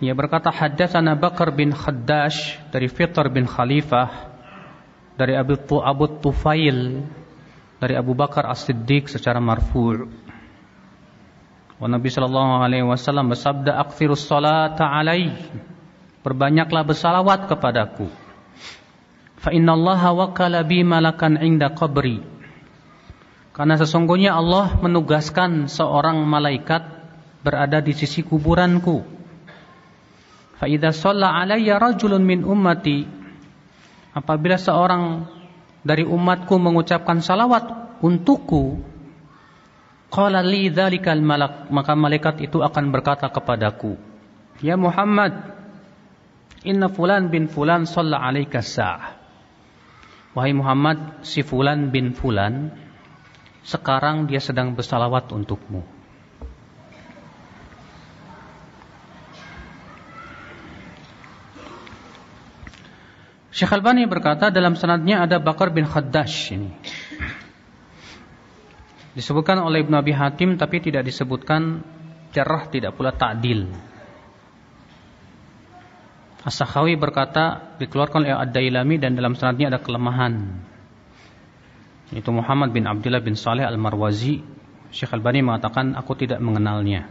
ia 0.00 0.16
berkata 0.16 0.48
haddatsana 0.48 1.12
Bakar 1.12 1.52
bin 1.52 1.76
Khaddash 1.76 2.56
dari 2.72 2.88
Fitr 2.88 3.28
bin 3.28 3.44
Khalifah 3.44 4.32
dari 5.20 5.36
Abu, 5.36 5.60
Abu 5.76 6.08
Tufail 6.24 7.04
dari 7.76 7.94
Abu 7.96 8.16
Bakar 8.16 8.48
As-Siddiq 8.48 9.12
secara 9.12 9.36
marfu'. 9.44 10.08
Wa 11.76 11.88
Nabi 11.88 12.08
sallallahu 12.08 12.64
alaihi 12.64 12.84
wasallam 12.84 13.32
bersabda 13.32 13.76
aktsirus 13.76 14.24
salata 14.24 14.88
alaihi 14.88 15.68
Perbanyaklah 16.20 16.84
bersalawat 16.84 17.48
kepadaku. 17.48 18.04
Fa 19.40 19.56
innallaha 19.56 20.12
wakala 20.12 20.60
bi 20.60 20.84
malakan 20.84 21.40
inda 21.40 21.72
qabri. 21.72 22.20
Karena 23.50 23.74
sesungguhnya 23.74 24.38
Allah 24.38 24.78
menugaskan 24.78 25.66
seorang 25.66 26.22
malaikat 26.22 26.86
berada 27.42 27.82
di 27.82 27.92
sisi 27.96 28.22
kuburanku. 28.22 29.02
Fa 30.60 30.68
idza 30.68 30.92
alayya 31.10 31.80
rajulun 31.80 32.22
min 32.22 32.44
ummati 32.44 33.08
apabila 34.14 34.60
seorang 34.60 35.24
dari 35.80 36.04
umatku 36.04 36.60
mengucapkan 36.60 37.24
salawat 37.24 37.96
untukku 38.04 38.84
qala 40.12 40.44
li 40.44 40.68
malak 41.22 41.70
maka 41.72 41.92
malaikat 41.96 42.44
itu 42.44 42.60
akan 42.60 42.92
berkata 42.92 43.30
kepadaku 43.32 43.96
ya 44.60 44.76
Muhammad 44.76 45.32
inna 46.66 46.92
fulan 46.92 47.32
bin 47.32 47.48
fulan 47.48 47.88
shalla 47.88 48.20
alaika 48.20 48.60
sa'ah 48.60 49.16
wahai 50.36 50.52
Muhammad 50.52 51.24
si 51.24 51.40
fulan 51.40 51.88
bin 51.88 52.12
fulan 52.12 52.74
sekarang 53.64 54.28
dia 54.28 54.40
sedang 54.40 54.72
bersalawat 54.72 55.30
untukmu 55.32 56.00
Syekh 63.50 63.76
Albani 63.76 64.08
berkata 64.08 64.48
dalam 64.48 64.72
sanadnya 64.72 65.26
ada 65.26 65.36
Bakar 65.36 65.68
bin 65.68 65.84
Khaddash 65.84 66.56
ini. 66.56 66.72
Disebutkan 69.12 69.60
oleh 69.60 69.84
Ibnu 69.84 70.00
Abi 70.00 70.16
Hatim 70.16 70.56
tapi 70.56 70.80
tidak 70.80 71.04
disebutkan 71.04 71.84
jarah 72.32 72.70
tidak 72.70 72.96
pula 72.96 73.10
ta'dil. 73.10 73.68
As-Sakhawi 76.40 76.96
berkata 76.96 77.76
dikeluarkan 77.76 78.24
oleh 78.24 78.32
Ad-Dailami 78.32 78.96
dan 78.96 79.12
dalam 79.12 79.36
sanadnya 79.36 79.76
ada 79.76 79.82
kelemahan. 79.82 80.56
Itu 82.10 82.34
Muhammad 82.34 82.74
bin 82.74 82.90
Abdullah 82.90 83.22
bin 83.22 83.38
Saleh 83.38 83.62
Al-Marwazi. 83.62 84.42
Syekh 84.90 85.14
Albani 85.14 85.46
mengatakan 85.46 85.94
aku 85.94 86.18
tidak 86.18 86.42
mengenalnya. 86.42 87.06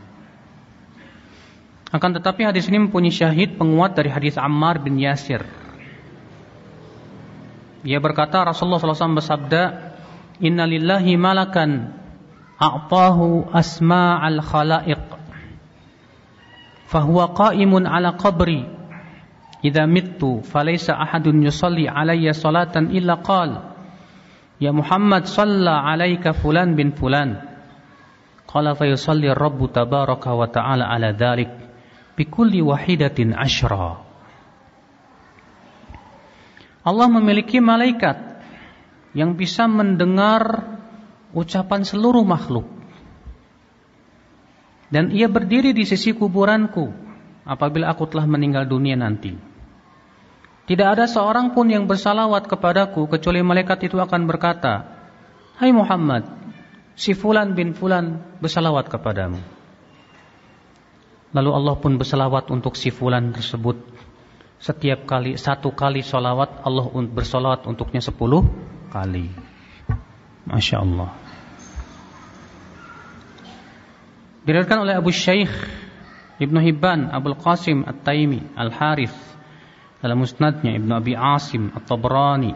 Akan 1.89 2.11
tetapi 2.11 2.43
hadis 2.43 2.67
ini 2.67 2.85
mempunyai 2.85 3.09
syahid 3.09 3.55
penguat 3.55 3.95
dari 3.95 4.11
hadis 4.11 4.35
Ammar 4.35 4.83
bin 4.83 4.99
Yasir 4.99 5.41
ia 7.83 7.99
berkata 8.03 8.43
Rasulullah 8.43 8.79
SAW 8.79 9.19
bersabda, 9.19 9.63
Inna 10.43 10.67
lillahi 10.67 11.15
malakan 11.15 11.95
a'tahu 12.59 13.51
asma'al 13.55 14.43
khalaiq. 14.43 15.03
Fahuwa 16.89 17.31
qa'imun 17.31 17.87
ala 17.87 18.19
qabri. 18.19 18.67
Idza 19.59 19.83
mittu 19.83 20.39
falaysa 20.43 20.95
ahadun 20.95 21.43
yusalli 21.43 21.83
alayya 21.83 22.31
salatan 22.31 22.95
illa 22.95 23.19
qala 23.19 23.68
Ya 24.59 24.75
Muhammad 24.75 25.23
salla 25.31 25.87
alayka 25.87 26.35
fulan 26.35 26.75
bin 26.75 26.91
fulan. 26.91 27.39
Qala 28.43 28.75
fa 28.75 28.83
yusalli 28.83 29.31
Rabbu 29.31 29.71
tabaraka 29.71 30.35
wa 30.35 30.47
ta'ala 30.51 30.91
ala 30.91 31.15
dhalik 31.15 31.47
bikulli 32.19 32.59
wahidatin 32.59 33.31
ashra. 33.31 34.03
Allah 36.83 37.07
memiliki 37.07 37.63
malaikat 37.63 38.19
yang 39.15 39.39
bisa 39.39 39.63
mendengar 39.71 40.67
ucapan 41.31 41.87
seluruh 41.87 42.27
makhluk. 42.27 42.67
Dan 44.89 45.13
ia 45.13 45.29
berdiri 45.29 45.71
di 45.71 45.85
sisi 45.85 46.11
kuburanku 46.17 46.89
apabila 47.45 47.93
aku 47.93 48.09
telah 48.09 48.25
meninggal 48.25 48.65
dunia 48.65 48.97
nanti. 48.97 49.48
Tidak 50.69 50.85
ada 50.85 51.09
seorang 51.09 51.57
pun 51.57 51.65
yang 51.65 51.89
bersalawat 51.89 52.45
kepadaku 52.45 53.09
kecuali 53.09 53.41
malaikat 53.41 53.89
itu 53.89 53.97
akan 53.97 54.29
berkata, 54.29 54.85
Hai 55.57 55.73
Muhammad, 55.73 56.29
si 56.93 57.17
Fulan 57.17 57.57
bin 57.57 57.73
Fulan 57.73 58.37
bersalawat 58.37 58.85
kepadamu. 58.85 59.41
Lalu 61.33 61.49
Allah 61.57 61.73
pun 61.73 61.97
bersalawat 61.97 62.53
untuk 62.53 62.77
si 62.77 62.93
Fulan 62.93 63.33
tersebut 63.33 63.81
setiap 64.61 65.09
kali 65.09 65.41
satu 65.41 65.73
kali 65.73 66.05
solawat 66.05 66.61
Allah 66.61 66.85
bersolawat 66.93 67.65
untuknya 67.65 68.05
sepuluh 68.05 68.45
kali. 68.93 69.25
Masya 70.45 70.85
Allah. 70.85 71.09
Diriwayatkan 74.45 74.85
oleh 74.85 74.93
Abu 75.01 75.09
Syekh 75.09 75.49
Ibnu 76.37 76.61
Hibban, 76.61 77.09
Abu 77.09 77.33
Qasim 77.33 77.83
At-Taimi, 77.89 78.53
Al-Harith 78.53 79.38
dalam 79.99 80.17
musnadnya 80.23 80.75
Ibnu 80.75 80.91
Abi 80.95 81.13
Asim 81.15 81.71
At-Tabrani, 81.75 82.55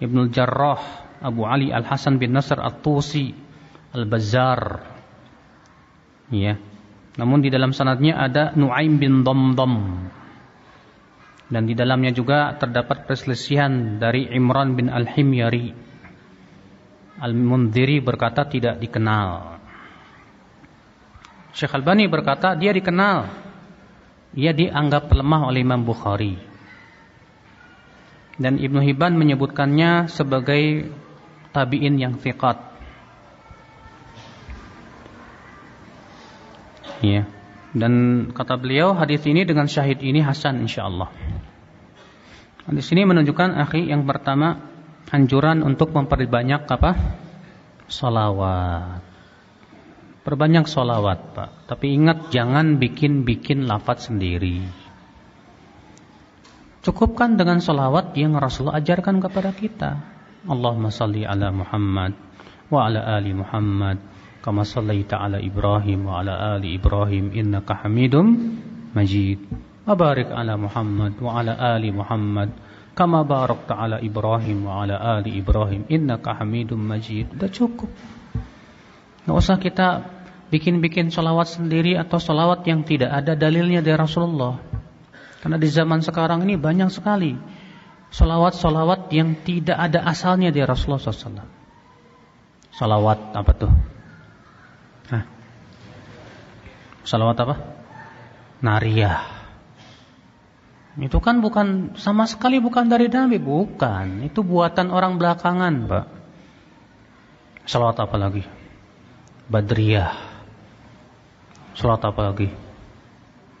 Ibnu 0.00 0.32
Jarrah, 0.32 1.06
Abu 1.20 1.44
Ali 1.48 1.72
Al-Hasan 1.72 2.16
bin 2.20 2.32
Nasr 2.32 2.60
At-Tusi, 2.60 3.32
Al-Bazzar. 3.92 4.60
Ya. 6.32 6.58
Namun 7.16 7.40
di 7.40 7.48
dalam 7.48 7.72
sanadnya 7.72 8.20
ada 8.20 8.52
Nuaim 8.52 9.00
bin 9.00 9.24
Damdam 9.24 10.08
dan 11.46 11.62
di 11.62 11.78
dalamnya 11.78 12.10
juga 12.10 12.58
terdapat 12.58 13.06
perselisihan 13.06 14.02
dari 14.02 14.26
Imran 14.34 14.74
bin 14.74 14.90
Al-Himyari. 14.90 15.70
Al-Mundhiri 17.22 18.02
berkata 18.02 18.44
tidak 18.50 18.82
dikenal. 18.82 19.56
Syekh 21.54 21.72
Al-Bani 21.72 22.04
berkata 22.10 22.58
dia 22.58 22.74
dikenal. 22.74 23.46
Ia 24.36 24.52
dianggap 24.52 25.08
lemah 25.08 25.48
oleh 25.48 25.64
Imam 25.64 25.80
Bukhari. 25.80 26.36
Dan 28.36 28.60
Ibnu 28.60 28.84
Hibban 28.84 29.16
menyebutkannya 29.16 30.12
sebagai 30.12 30.92
tabi'in 31.56 31.96
yang 31.96 32.20
fiqat. 32.20 32.60
Ya. 37.00 37.24
Dan 37.76 37.92
kata 38.32 38.56
beliau 38.56 38.96
hadis 38.96 39.24
ini 39.28 39.44
dengan 39.44 39.68
syahid 39.68 40.00
ini 40.00 40.20
hasan 40.24 40.64
insyaallah. 40.64 41.12
Di 42.66 42.82
sini 42.82 43.04
menunjukkan 43.04 43.56
akhi 43.62 43.88
yang 43.88 44.08
pertama 44.08 44.58
anjuran 45.12 45.60
untuk 45.60 45.92
memperbanyak 45.92 46.66
apa? 46.66 46.92
Salawat. 47.86 49.04
Perbanyak 50.26 50.66
salawat, 50.66 51.38
Pak. 51.38 51.70
Tapi 51.70 51.94
ingat 51.94 52.34
jangan 52.34 52.82
bikin-bikin 52.82 53.70
lafaz 53.70 54.10
sendiri. 54.10 54.66
Cukupkan 56.86 57.34
dengan 57.34 57.58
salawat 57.58 58.14
yang 58.14 58.38
Rasulullah 58.38 58.78
ajarkan 58.78 59.18
kepada 59.18 59.50
kita. 59.50 60.06
Allahumma 60.46 60.94
salli 60.94 61.26
ala 61.26 61.50
Muhammad 61.50 62.14
wa 62.70 62.86
ala 62.86 63.02
ali 63.18 63.34
Muhammad 63.34 63.98
kama 64.38 64.62
sallaita 64.62 65.18
ala 65.18 65.42
Ibrahim 65.42 66.06
wa 66.06 66.22
ala 66.22 66.54
ali 66.54 66.78
Ibrahim 66.78 67.34
innaka 67.34 67.82
Hamidum 67.82 68.38
Majid. 68.94 69.42
Wabarik 69.82 70.30
ala 70.30 70.54
Muhammad 70.54 71.18
wa 71.18 71.42
ala 71.42 71.58
ali 71.58 71.90
Muhammad 71.90 72.54
kama 72.94 73.26
barakta 73.26 73.74
ala 73.74 73.98
Ibrahim 73.98 74.70
wa 74.70 74.86
ala 74.86 75.18
ali 75.18 75.42
Ibrahim 75.42 75.90
innaka 75.90 76.38
Hamidum 76.38 76.78
Majid. 76.78 77.34
Sudah 77.34 77.50
cukup. 77.50 77.90
Enggak 79.26 79.36
usah 79.42 79.58
kita 79.58 80.06
bikin-bikin 80.54 81.10
solawat 81.10 81.50
sendiri 81.50 81.98
atau 81.98 82.22
solawat 82.22 82.62
yang 82.62 82.86
tidak 82.86 83.10
ada 83.10 83.34
dalilnya 83.34 83.82
dari 83.82 83.98
Rasulullah. 83.98 84.75
Karena 85.46 85.62
di 85.62 85.70
zaman 85.70 86.02
sekarang 86.02 86.42
ini 86.42 86.58
banyak 86.58 86.90
sekali 86.90 87.38
solawat-solawat 88.10 89.14
yang 89.14 89.46
tidak 89.46 89.78
ada 89.78 90.02
asalnya 90.02 90.50
dari 90.50 90.66
Rasulullah 90.66 90.98
SAW. 90.98 91.46
Solawat 92.74 93.30
apa 93.30 93.52
tuh? 93.54 93.70
Hah? 95.06 95.22
Solawat 97.06 97.38
apa? 97.46 97.54
Nariyah. 98.58 99.22
Itu 100.98 101.22
kan 101.22 101.38
bukan 101.38 101.94
sama 101.94 102.26
sekali 102.26 102.58
bukan 102.58 102.90
dari 102.90 103.06
Nabi, 103.06 103.38
bukan. 103.38 104.26
Itu 104.26 104.42
buatan 104.42 104.90
orang 104.90 105.14
belakangan, 105.14 105.86
Pak. 105.86 106.06
Salawat 107.70 108.02
apa 108.02 108.18
lagi? 108.18 108.42
Badriyah. 109.46 110.10
Salawat 111.78 112.02
apa 112.02 112.34
lagi? 112.34 112.50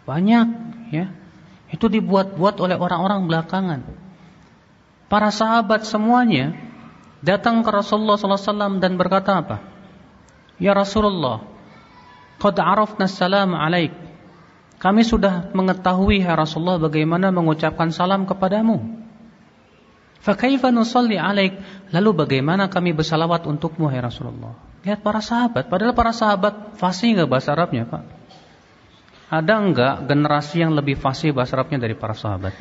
Banyak, 0.02 0.46
ya. 0.90 1.25
Itu 1.76 1.92
dibuat-buat 1.92 2.56
oleh 2.56 2.80
orang-orang 2.80 3.28
belakangan. 3.28 3.80
Para 5.12 5.28
sahabat 5.28 5.84
semuanya 5.84 6.56
datang 7.20 7.60
ke 7.60 7.68
Rasulullah 7.68 8.16
SAW 8.16 8.80
dan 8.80 8.96
berkata 8.96 9.44
apa? 9.44 9.60
Ya 10.56 10.72
Rasulullah, 10.72 11.44
qad 12.40 12.56
arafna 12.56 13.04
salam 13.04 13.52
alaik 13.52 13.92
kami 14.76 15.08
sudah 15.08 15.48
mengetahui 15.56 16.20
ya 16.20 16.36
Rasulullah 16.36 16.76
bagaimana 16.76 17.32
mengucapkan 17.32 17.88
salam 17.88 18.28
kepadamu. 18.28 19.08
Fakaifa 20.20 20.68
nusalli 20.68 21.16
alaik? 21.16 21.56
Lalu 21.94 22.26
bagaimana 22.26 22.68
kami 22.68 22.92
bersalawat 22.92 23.48
untukmu 23.48 23.88
ya 23.88 24.04
Rasulullah? 24.04 24.52
Lihat 24.84 25.00
para 25.00 25.24
sahabat, 25.24 25.72
padahal 25.72 25.96
para 25.96 26.12
sahabat 26.12 26.76
fasih 26.76 27.16
enggak 27.16 27.28
bahasa 27.30 27.56
Arabnya, 27.56 27.88
Pak? 27.88 28.02
Ada 29.26 29.58
enggak 29.58 29.94
generasi 30.06 30.62
yang 30.62 30.70
lebih 30.78 30.94
fasih 30.94 31.34
bahasa 31.34 31.58
Arabnya 31.58 31.82
dari 31.82 31.98
para 31.98 32.14
sahabat? 32.14 32.54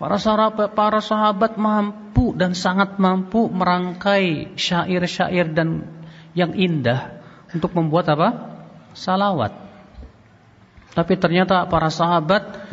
Para 0.00 0.16
sahabat, 0.16 0.72
para 0.72 1.00
sahabat 1.04 1.60
mampu 1.60 2.32
dan 2.32 2.56
sangat 2.56 2.96
mampu 2.96 3.52
merangkai 3.52 4.56
syair-syair 4.56 5.52
dan 5.52 5.84
yang 6.32 6.56
indah 6.56 7.20
untuk 7.52 7.76
membuat 7.76 8.08
apa? 8.16 8.28
Salawat. 8.96 9.52
Tapi 10.96 11.14
ternyata 11.20 11.68
para 11.68 11.92
sahabat 11.92 12.64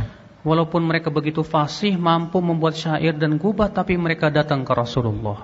walaupun 0.48 0.88
mereka 0.88 1.12
begitu 1.12 1.44
fasih 1.44 2.00
mampu 2.00 2.40
membuat 2.40 2.80
syair 2.80 3.12
dan 3.20 3.36
gubah 3.36 3.68
tapi 3.68 4.00
mereka 4.00 4.32
datang 4.32 4.64
ke 4.64 4.72
Rasulullah. 4.72 5.44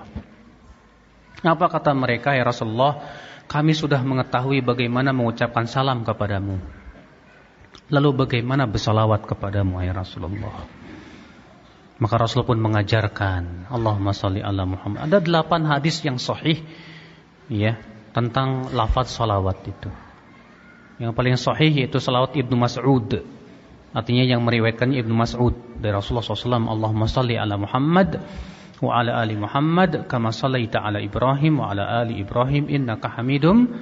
Apa 1.44 1.68
kata 1.68 1.92
mereka 1.92 2.32
ya 2.32 2.48
Rasulullah? 2.48 3.04
Kami 3.44 3.72
sudah 3.76 4.00
mengetahui 4.00 4.64
bagaimana 4.64 5.12
mengucapkan 5.12 5.68
salam 5.68 6.02
kepadamu. 6.02 6.58
Lalu 7.92 8.10
bagaimana 8.16 8.64
bersalawat 8.64 9.28
kepadamu 9.28 9.84
ya 9.84 9.92
Rasulullah? 9.92 10.64
Maka 11.94 12.14
Rasul 12.18 12.42
pun 12.42 12.58
mengajarkan 12.58 13.70
Allahumma 13.70 14.10
salli 14.16 14.42
ala 14.42 14.66
Muhammad. 14.66 15.06
Ada 15.06 15.22
delapan 15.22 15.62
hadis 15.68 16.02
yang 16.02 16.18
sahih 16.18 16.58
ya 17.46 17.78
tentang 18.10 18.72
lafaz 18.74 19.14
salawat 19.14 19.62
itu. 19.68 19.90
Yang 20.98 21.12
paling 21.14 21.36
sahih 21.38 21.70
yaitu 21.70 22.02
salawat 22.02 22.34
Ibnu 22.34 22.56
Mas'ud. 22.58 23.22
Artinya 23.94 24.26
yang 24.26 24.42
meriwayatkan 24.42 24.90
Ibnu 24.90 25.14
Mas'ud 25.14 25.54
dari 25.78 25.94
Rasulullah 25.94 26.26
SAW. 26.26 26.66
Allahumma 26.66 27.06
salli 27.06 27.38
ala 27.38 27.54
Muhammad 27.54 28.18
wa 28.84 29.00
ala 29.00 29.16
ali 29.18 29.34
Muhammad 29.34 30.04
kama 30.04 30.30
sallaita 30.30 30.84
ala 30.84 31.00
Ibrahim 31.00 31.64
wa 31.64 31.72
ala 31.72 32.04
ali 32.04 32.20
Ibrahim 32.20 32.68
innaka 32.68 33.08
Hamidum 33.08 33.72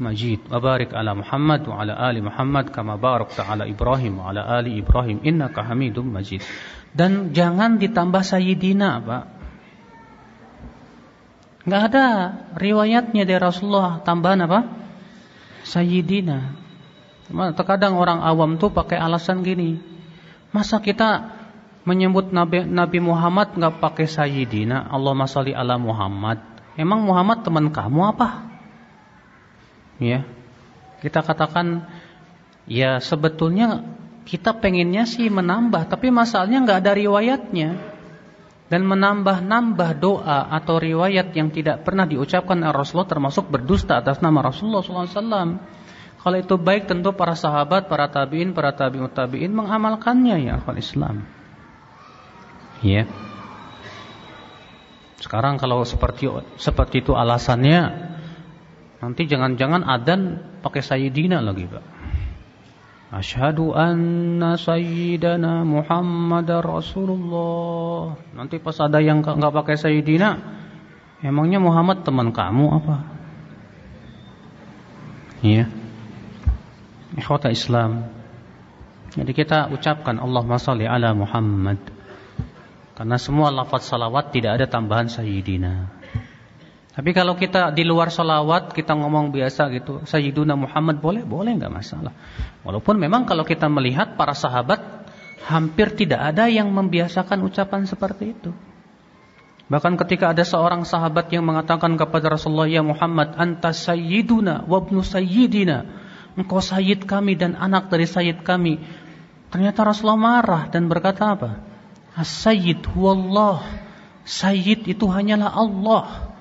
Majid. 0.00 0.48
Wa 0.48 0.60
barik 0.60 0.96
ala 0.96 1.12
Muhammad 1.12 1.64
wa 1.68 1.80
ala 1.80 1.96
ali 1.96 2.20
Muhammad 2.24 2.72
kama 2.72 2.96
barakta 2.96 3.44
ala 3.44 3.64
Ibrahim 3.68 4.20
wa 4.20 4.32
ala 4.32 4.48
ali 4.60 4.76
Ibrahim 4.80 5.20
innaka 5.24 5.64
Hamidum 5.64 6.08
Majid. 6.08 6.40
Dan 6.90 7.30
jangan 7.36 7.78
ditambah 7.78 8.24
sayyidina, 8.24 8.90
Pak. 9.04 9.24
Enggak 11.68 11.82
ada 11.92 12.06
riwayatnya 12.56 13.28
dari 13.28 13.38
Rasulullah 13.38 14.00
tambahan 14.00 14.48
apa? 14.48 14.60
Sayyidina. 15.68 16.56
Terkadang 17.54 17.94
orang 18.00 18.24
awam 18.24 18.58
tuh 18.58 18.74
pakai 18.74 18.98
alasan 18.98 19.46
gini. 19.46 19.78
Masa 20.50 20.82
kita 20.82 21.39
menyebut 21.84 22.30
Nabi, 22.30 22.68
Nabi 22.68 22.98
Muhammad 23.00 23.56
nggak 23.56 23.80
pakai 23.80 24.06
Sayyidina, 24.06 24.88
Allah 24.92 25.12
masali 25.16 25.56
ala 25.56 25.80
Muhammad. 25.80 26.40
Emang 26.76 27.04
Muhammad 27.04 27.42
teman 27.44 27.72
kamu 27.72 28.00
apa? 28.16 28.28
Ya. 30.00 30.24
Kita 31.00 31.24
katakan 31.24 31.88
ya 32.68 33.00
sebetulnya 33.00 33.84
kita 34.28 34.56
pengennya 34.60 35.08
sih 35.08 35.32
menambah, 35.32 35.88
tapi 35.88 36.12
masalahnya 36.12 36.62
nggak 36.64 36.78
ada 36.84 36.92
riwayatnya. 36.96 37.70
Dan 38.70 38.86
menambah-nambah 38.86 39.98
doa 39.98 40.46
atau 40.46 40.78
riwayat 40.78 41.34
yang 41.34 41.50
tidak 41.50 41.82
pernah 41.82 42.06
diucapkan 42.06 42.62
Rasulullah 42.70 43.10
termasuk 43.10 43.50
berdusta 43.50 43.98
atas 43.98 44.22
nama 44.22 44.46
Rasulullah 44.46 44.86
SAW. 44.86 45.58
Kalau 46.20 46.36
itu 46.38 46.54
baik 46.54 46.86
tentu 46.86 47.10
para 47.10 47.34
sahabat, 47.34 47.90
para 47.90 48.06
tabiin, 48.06 48.54
para 48.54 48.70
tabiut 48.70 49.10
tabiin 49.10 49.50
mengamalkannya 49.50 50.46
ya 50.46 50.62
akal 50.62 50.78
Islam. 50.78 51.39
Ya. 52.80 53.04
Sekarang 55.20 55.60
kalau 55.60 55.84
seperti 55.84 56.32
seperti 56.56 57.04
itu 57.04 57.12
alasannya 57.12 58.12
nanti 59.04 59.28
jangan-jangan 59.28 59.84
adan 59.84 60.40
pakai 60.64 60.80
sayyidina 60.80 61.44
lagi, 61.44 61.68
Pak. 61.68 61.84
Asyhadu 63.10 63.74
anna 63.74 64.54
sayyidana 64.56 65.66
Muhammadar 65.66 66.62
Rasulullah. 66.64 68.16
Nanti 68.32 68.62
pas 68.62 68.78
ada 68.80 69.02
yang 69.02 69.20
enggak 69.20 69.52
pakai 69.52 69.76
sayyidina, 69.76 70.30
emangnya 71.20 71.60
Muhammad 71.60 72.06
teman 72.06 72.32
kamu 72.32 72.66
apa? 72.80 72.96
Iya 75.44 75.80
ikhwata 77.16 77.50
Islam. 77.50 78.06
Jadi 79.10 79.32
kita 79.34 79.66
ucapkan 79.74 80.22
Allahumma 80.22 80.60
salli 80.62 80.86
ala 80.86 81.10
Muhammad. 81.16 81.78
Karena 83.00 83.16
semua 83.16 83.48
lafaz 83.48 83.88
salawat 83.88 84.28
tidak 84.28 84.60
ada 84.60 84.68
tambahan 84.68 85.08
sayyidina. 85.08 85.88
Tapi 86.92 87.16
kalau 87.16 87.32
kita 87.32 87.72
di 87.72 87.80
luar 87.80 88.12
salawat 88.12 88.76
kita 88.76 88.92
ngomong 88.92 89.32
biasa 89.32 89.72
gitu, 89.72 90.04
Sayyiduna 90.04 90.52
Muhammad 90.52 91.00
boleh, 91.00 91.24
boleh 91.24 91.56
nggak 91.56 91.72
masalah. 91.72 92.12
Walaupun 92.60 93.00
memang 93.00 93.24
kalau 93.24 93.40
kita 93.40 93.72
melihat 93.72 94.20
para 94.20 94.36
sahabat 94.36 95.08
hampir 95.48 95.96
tidak 95.96 96.20
ada 96.20 96.52
yang 96.52 96.68
membiasakan 96.68 97.40
ucapan 97.40 97.88
seperti 97.88 98.36
itu. 98.36 98.52
Bahkan 99.72 99.96
ketika 100.04 100.36
ada 100.36 100.44
seorang 100.44 100.84
sahabat 100.84 101.32
yang 101.32 101.48
mengatakan 101.48 101.96
kepada 101.96 102.36
Rasulullah, 102.36 102.68
"Ya 102.68 102.84
Muhammad, 102.84 103.32
anta 103.32 103.72
sayyiduna 103.72 104.68
wa 104.68 104.76
ibnu 104.84 105.00
sayyidina." 105.00 105.78
engkau 106.36 106.60
sayyid 106.62 107.08
kami 107.08 107.34
dan 107.34 107.56
anak 107.56 107.88
dari 107.88 108.04
sayyid 108.04 108.44
kami. 108.44 108.76
Ternyata 109.50 109.88
Rasulullah 109.88 110.20
marah 110.20 110.62
dan 110.68 110.86
berkata 110.86 111.34
apa? 111.34 111.69
As-sayyid 112.20 112.84
huwallah. 112.92 113.64
Sayyid 114.28 114.84
itu 114.84 115.08
hanyalah 115.08 115.48
Allah. 115.48 116.36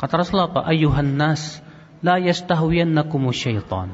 Kata 0.00 0.24
Rasulullah 0.24 0.48
apa? 0.48 0.60
Ayuhan 0.64 1.20
nas, 1.20 1.60
la 2.00 2.16
yastahwiyannakum 2.16 3.28
syaitan. 3.36 3.92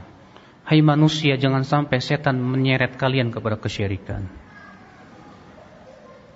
Hai 0.62 0.82
manusia, 0.82 1.34
jangan 1.34 1.66
sampai 1.66 1.98
setan 1.98 2.38
menyeret 2.38 2.94
kalian 2.94 3.34
kepada 3.34 3.58
kesyirikan. 3.58 4.30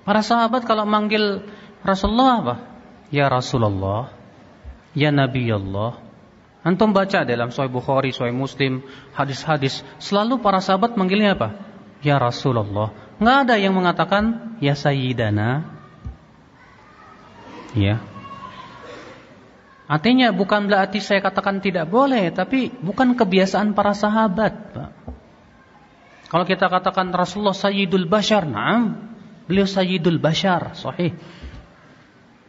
Para 0.03 0.26
sahabat 0.26 0.66
kalau 0.66 0.87
manggil 0.87 1.46
Rasulullah 1.87 2.33
apa? 2.42 2.55
Ya 3.14 3.31
Rasulullah, 3.31 4.11
ya 4.94 5.11
Nabi 5.14 5.50
Allah, 5.50 5.98
Antum 6.61 6.92
baca 6.92 7.24
dalam 7.24 7.48
Sahih 7.48 7.72
Bukhari, 7.72 8.12
Sahih 8.12 8.37
Muslim, 8.37 8.85
hadis-hadis, 9.16 9.81
selalu 9.96 10.44
para 10.44 10.61
sahabat 10.61 10.92
manggilnya 10.92 11.33
apa? 11.33 11.57
Ya 12.05 12.20
Rasulullah, 12.20 12.92
Nggak 13.20 13.37
ada 13.46 13.54
yang 13.61 13.76
mengatakan 13.76 14.56
ya 14.64 14.72
sayyidana. 14.72 15.68
Ya. 17.76 18.00
Artinya 19.90 20.30
bukan 20.30 20.70
berarti 20.70 21.02
saya 21.02 21.18
katakan 21.18 21.59
tidak 21.59 21.90
boleh, 21.90 22.30
tapi 22.30 22.70
bukan 22.70 23.18
kebiasaan 23.18 23.74
para 23.74 23.90
sahabat, 23.90 24.54
Pak. 24.70 24.90
Kalau 26.30 26.46
kita 26.46 26.70
katakan 26.70 27.11
Rasulullah 27.11 27.59
Sayyidul 27.59 28.06
Bashar, 28.06 28.46
nah, 28.46 28.94
beliau 29.50 29.66
Sayyidul 29.66 30.22
Bashar, 30.22 30.78
sahih. 30.78 31.11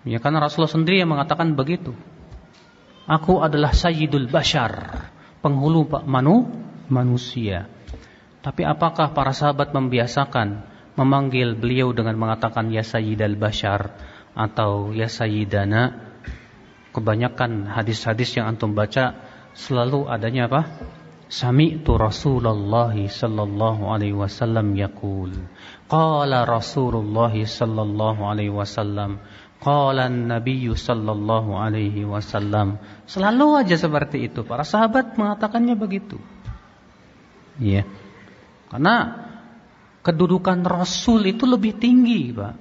Ya 0.05 0.21
karena 0.21 0.37
Rasulullah 0.37 0.69
sendiri 0.69 1.01
yang 1.01 1.09
mengatakan 1.09 1.57
begitu. 1.57 1.97
Aku 3.09 3.41
adalah 3.41 3.73
Sayyidul 3.73 4.29
Bashar, 4.29 5.09
penghulu 5.41 5.89
manu, 6.05 6.45
manusia. 6.93 7.65
Tapi 8.41 8.65
apakah 8.65 9.13
para 9.13 9.33
sahabat 9.37 9.69
membiasakan 9.73 10.65
memanggil 10.97 11.53
beliau 11.53 11.93
dengan 11.93 12.17
mengatakan 12.17 12.73
ya 12.73 12.81
Sayyidul 12.81 13.37
Bashar 13.37 13.93
atau 14.33 14.89
ya 14.93 15.05
Sayyidana? 15.05 16.09
Kebanyakan 16.91 17.71
hadis-hadis 17.71 18.35
yang 18.35 18.51
antum 18.51 18.75
baca 18.75 19.15
selalu 19.55 20.11
adanya 20.11 20.51
apa? 20.51 20.67
Sami'tu 21.31 21.95
Rasulullah 21.95 22.91
sallallahu 22.91 23.87
alaihi 23.87 24.17
wasallam 24.17 24.75
yaqul. 24.75 25.31
Qala 25.87 26.43
Rasulullah 26.43 27.31
sallallahu 27.31 28.27
alaihi 28.27 28.51
wasallam 28.51 29.23
Qala 29.61 30.09
Nabi 30.09 30.65
sallallahu 30.73 31.53
alaihi 31.53 32.01
wasallam. 32.01 32.81
Selalu 33.05 33.61
aja 33.61 33.77
seperti 33.77 34.25
itu. 34.25 34.41
Para 34.41 34.65
sahabat 34.65 35.13
mengatakannya 35.21 35.77
begitu. 35.77 36.17
Iya. 37.61 37.85
Karena 38.71 39.27
kedudukan 39.99 40.63
Rasul 40.63 41.27
itu 41.27 41.43
lebih 41.43 41.75
tinggi, 41.75 42.31
Pak. 42.31 42.55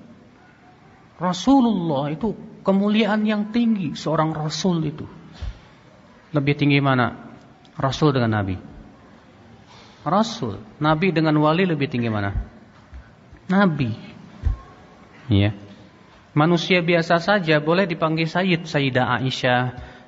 Rasulullah 1.22 2.10
itu 2.10 2.34
kemuliaan 2.66 3.22
yang 3.22 3.54
tinggi 3.54 3.94
seorang 3.94 4.34
Rasul 4.34 4.82
itu. 4.82 5.06
Lebih 6.34 6.54
tinggi 6.58 6.82
mana? 6.82 7.30
Rasul 7.78 8.10
dengan 8.10 8.42
Nabi. 8.42 8.56
Rasul, 10.00 10.58
Nabi 10.80 11.12
dengan 11.12 11.36
wali 11.38 11.68
lebih 11.68 11.86
tinggi 11.86 12.08
mana? 12.08 12.32
Nabi. 13.52 13.92
Iya. 15.28 15.52
Manusia 16.32 16.80
biasa 16.80 17.20
saja 17.20 17.58
boleh 17.60 17.84
dipanggil 17.84 18.24
Sayyid, 18.24 18.64
Sayyidah 18.64 19.20
Aisyah, 19.20 19.62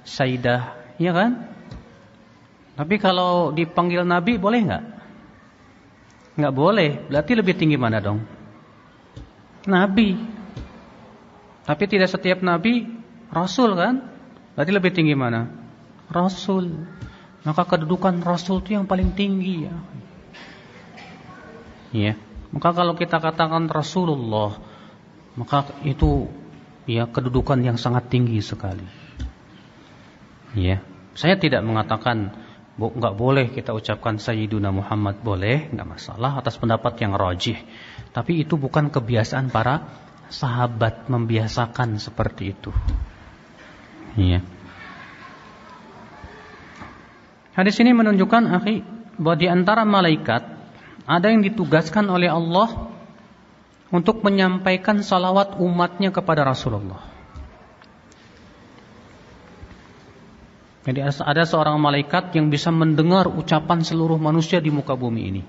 Sayyidah, 0.06 0.62
ya 0.96 1.12
kan? 1.12 1.50
Tapi 2.78 2.96
kalau 2.96 3.52
dipanggil 3.52 4.06
Nabi 4.06 4.38
boleh 4.40 4.60
nggak? 4.64 4.84
Nggak 6.38 6.54
boleh. 6.54 6.90
Berarti 7.08 7.32
lebih 7.36 7.54
tinggi 7.56 7.76
mana 7.76 7.98
dong? 8.00 8.24
Nabi. 9.68 10.16
Tapi 11.62 11.84
tidak 11.86 12.10
setiap 12.10 12.42
Nabi 12.42 12.88
Rasul 13.30 13.78
kan? 13.78 14.02
Berarti 14.58 14.72
lebih 14.74 14.92
tinggi 14.92 15.14
mana? 15.14 15.48
Rasul. 16.10 16.72
Maka 17.42 17.62
kedudukan 17.64 18.22
Rasul 18.22 18.62
itu 18.62 18.74
yang 18.74 18.86
paling 18.86 19.14
tinggi 19.14 19.66
ya. 19.66 19.76
Ya. 21.92 22.12
Maka 22.52 22.76
kalau 22.76 22.92
kita 22.92 23.16
katakan 23.16 23.68
Rasulullah 23.68 24.60
maka 25.32 25.64
itu 25.88 26.28
ya 26.84 27.08
kedudukan 27.08 27.60
yang 27.64 27.80
sangat 27.80 28.12
tinggi 28.12 28.38
sekali. 28.44 28.84
Ya, 30.52 30.84
saya 31.16 31.40
tidak 31.40 31.64
mengatakan 31.64 32.36
nggak 32.80 33.14
boleh 33.14 33.52
kita 33.52 33.76
ucapkan 33.76 34.16
Sayyiduna 34.16 34.72
Muhammad 34.72 35.20
boleh, 35.20 35.68
nggak 35.68 35.88
masalah 35.88 36.40
atas 36.40 36.56
pendapat 36.56 36.96
yang 37.04 37.12
rajih. 37.12 37.60
Tapi 38.16 38.40
itu 38.40 38.56
bukan 38.56 38.88
kebiasaan 38.88 39.52
para 39.52 39.92
sahabat 40.32 41.12
membiasakan 41.12 42.00
seperti 42.00 42.56
itu. 42.56 42.72
Ya. 44.16 44.40
Hadis 47.52 47.76
ini 47.84 47.92
menunjukkan 47.92 48.48
akhi 48.48 48.80
bahwa 49.20 49.36
di 49.36 49.46
antara 49.52 49.84
malaikat 49.84 50.40
ada 51.04 51.26
yang 51.28 51.44
ditugaskan 51.44 52.08
oleh 52.08 52.32
Allah 52.32 52.88
untuk 53.92 54.24
menyampaikan 54.24 55.04
salawat 55.04 55.60
umatnya 55.60 56.08
kepada 56.08 56.48
Rasulullah. 56.48 57.11
Jadi 60.82 60.98
ada 60.98 61.46
seorang 61.46 61.78
malaikat 61.78 62.34
yang 62.34 62.50
bisa 62.50 62.74
mendengar 62.74 63.30
ucapan 63.30 63.86
seluruh 63.86 64.18
manusia 64.18 64.58
di 64.58 64.74
muka 64.74 64.98
bumi 64.98 65.22
ini. 65.30 65.42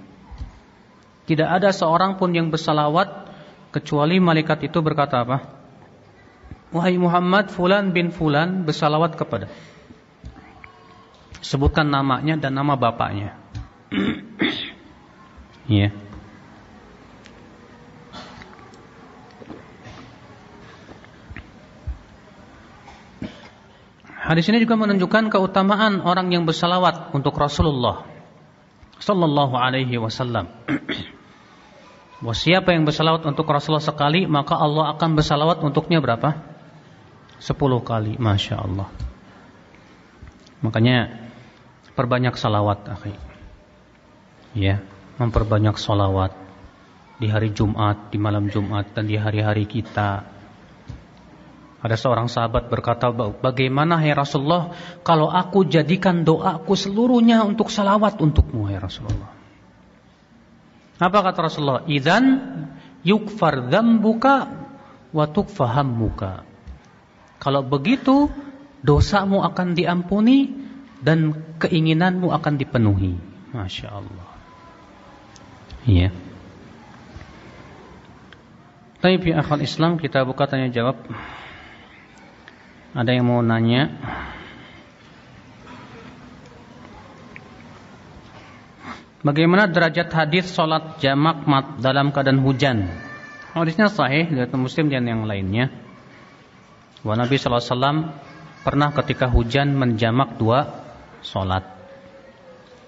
Tidak 1.26 1.48
ada 1.50 1.74
seorang 1.74 2.22
pun 2.22 2.30
yang 2.36 2.54
bersalawat 2.54 3.34
kecuali 3.74 4.22
malaikat 4.22 4.70
itu 4.70 4.78
berkata 4.86 5.26
apa? 5.26 5.38
Wahai 6.70 7.02
Muhammad, 7.02 7.50
fulan 7.50 7.90
bin 7.90 8.14
fulan 8.14 8.62
bersalawat 8.62 9.18
kepada. 9.18 9.50
Sebutkan 11.42 11.90
namanya 11.90 12.38
dan 12.38 12.54
nama 12.54 12.78
bapaknya. 12.78 13.34
Iya. 15.64 15.96
yeah. 15.96 16.03
Hadis 24.24 24.48
ini 24.48 24.64
juga 24.64 24.80
menunjukkan 24.80 25.28
keutamaan 25.36 26.00
orang 26.00 26.32
yang 26.32 26.48
bersalawat 26.48 27.12
untuk 27.12 27.36
Rasulullah 27.36 28.08
sallallahu 29.04 29.52
alaihi 29.60 30.00
wasallam. 30.00 30.48
Bahwa 32.24 32.32
siapa 32.32 32.72
yang 32.72 32.88
bersalawat 32.88 33.28
untuk 33.28 33.44
Rasulullah 33.52 33.84
sekali, 33.84 34.24
maka 34.24 34.56
Allah 34.56 34.96
akan 34.96 35.20
bersalawat 35.20 35.60
untuknya 35.60 36.00
berapa? 36.00 36.40
Sepuluh 37.44 37.84
kali, 37.84 38.16
masya 38.16 38.64
Allah. 38.64 38.88
Makanya 40.64 41.28
perbanyak 42.00 42.40
salawat, 42.40 42.88
akhi. 42.88 43.12
Ya, 44.56 44.80
memperbanyak 45.20 45.76
salawat 45.76 46.32
di 47.20 47.28
hari 47.28 47.52
Jumat, 47.52 48.08
di 48.08 48.16
malam 48.16 48.48
Jumat, 48.48 48.96
dan 48.96 49.04
di 49.04 49.20
hari-hari 49.20 49.68
kita 49.68 50.33
ada 51.84 52.00
seorang 52.00 52.32
sahabat 52.32 52.72
berkata, 52.72 53.12
bagaimana 53.44 54.00
ya 54.00 54.16
Rasulullah 54.16 54.72
kalau 55.04 55.28
aku 55.28 55.68
jadikan 55.68 56.24
doaku 56.24 56.80
seluruhnya 56.80 57.44
untuk 57.44 57.68
salawat 57.68 58.24
untukmu 58.24 58.72
ya 58.72 58.80
Rasulullah. 58.80 59.36
Apa 60.96 61.20
kata 61.28 61.52
Rasulullah? 61.52 61.84
Idan 61.92 62.24
yukfar 63.04 63.68
dzambuka 63.68 64.48
wa 65.12 65.26
tukfahammuka. 65.28 66.48
Kalau 67.44 67.68
begitu 67.68 68.32
dosamu 68.80 69.44
akan 69.44 69.76
diampuni 69.76 70.56
dan 71.04 71.36
keinginanmu 71.60 72.32
akan 72.32 72.54
dipenuhi. 72.56 73.20
Masya 73.52 73.88
Allah. 73.92 74.28
Iya. 75.84 76.16
Tapi 79.04 79.20
ya 79.20 79.44
akal 79.44 79.60
Islam 79.60 80.00
kita 80.00 80.24
buka 80.24 80.48
tanya 80.48 80.72
jawab. 80.72 80.96
Ada 82.94 83.10
yang 83.10 83.26
mau 83.26 83.42
nanya? 83.42 83.90
Bagaimana 89.26 89.66
derajat 89.66 90.14
hadis 90.14 90.52
solat 90.52 91.02
jamak 91.02 91.48
mat 91.50 91.82
dalam 91.82 92.14
keadaan 92.14 92.44
hujan? 92.46 92.86
Hadisnya 93.58 93.90
sahih 93.90 94.30
dari 94.30 94.52
Muslim 94.54 94.94
dan 94.94 95.10
yang 95.10 95.26
lainnya. 95.26 95.74
Wa 97.02 97.18
Nabi 97.18 97.40
sallallahu 97.40 97.64
alaihi 97.64 97.74
wasallam 97.74 97.98
pernah 98.62 98.90
ketika 98.94 99.26
hujan 99.32 99.74
menjamak 99.74 100.36
dua 100.38 100.86
solat. 101.26 101.66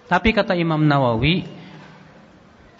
Tapi 0.05 0.29
kata 0.35 0.53
Imam 0.53 0.85
Nawawi 0.85 1.47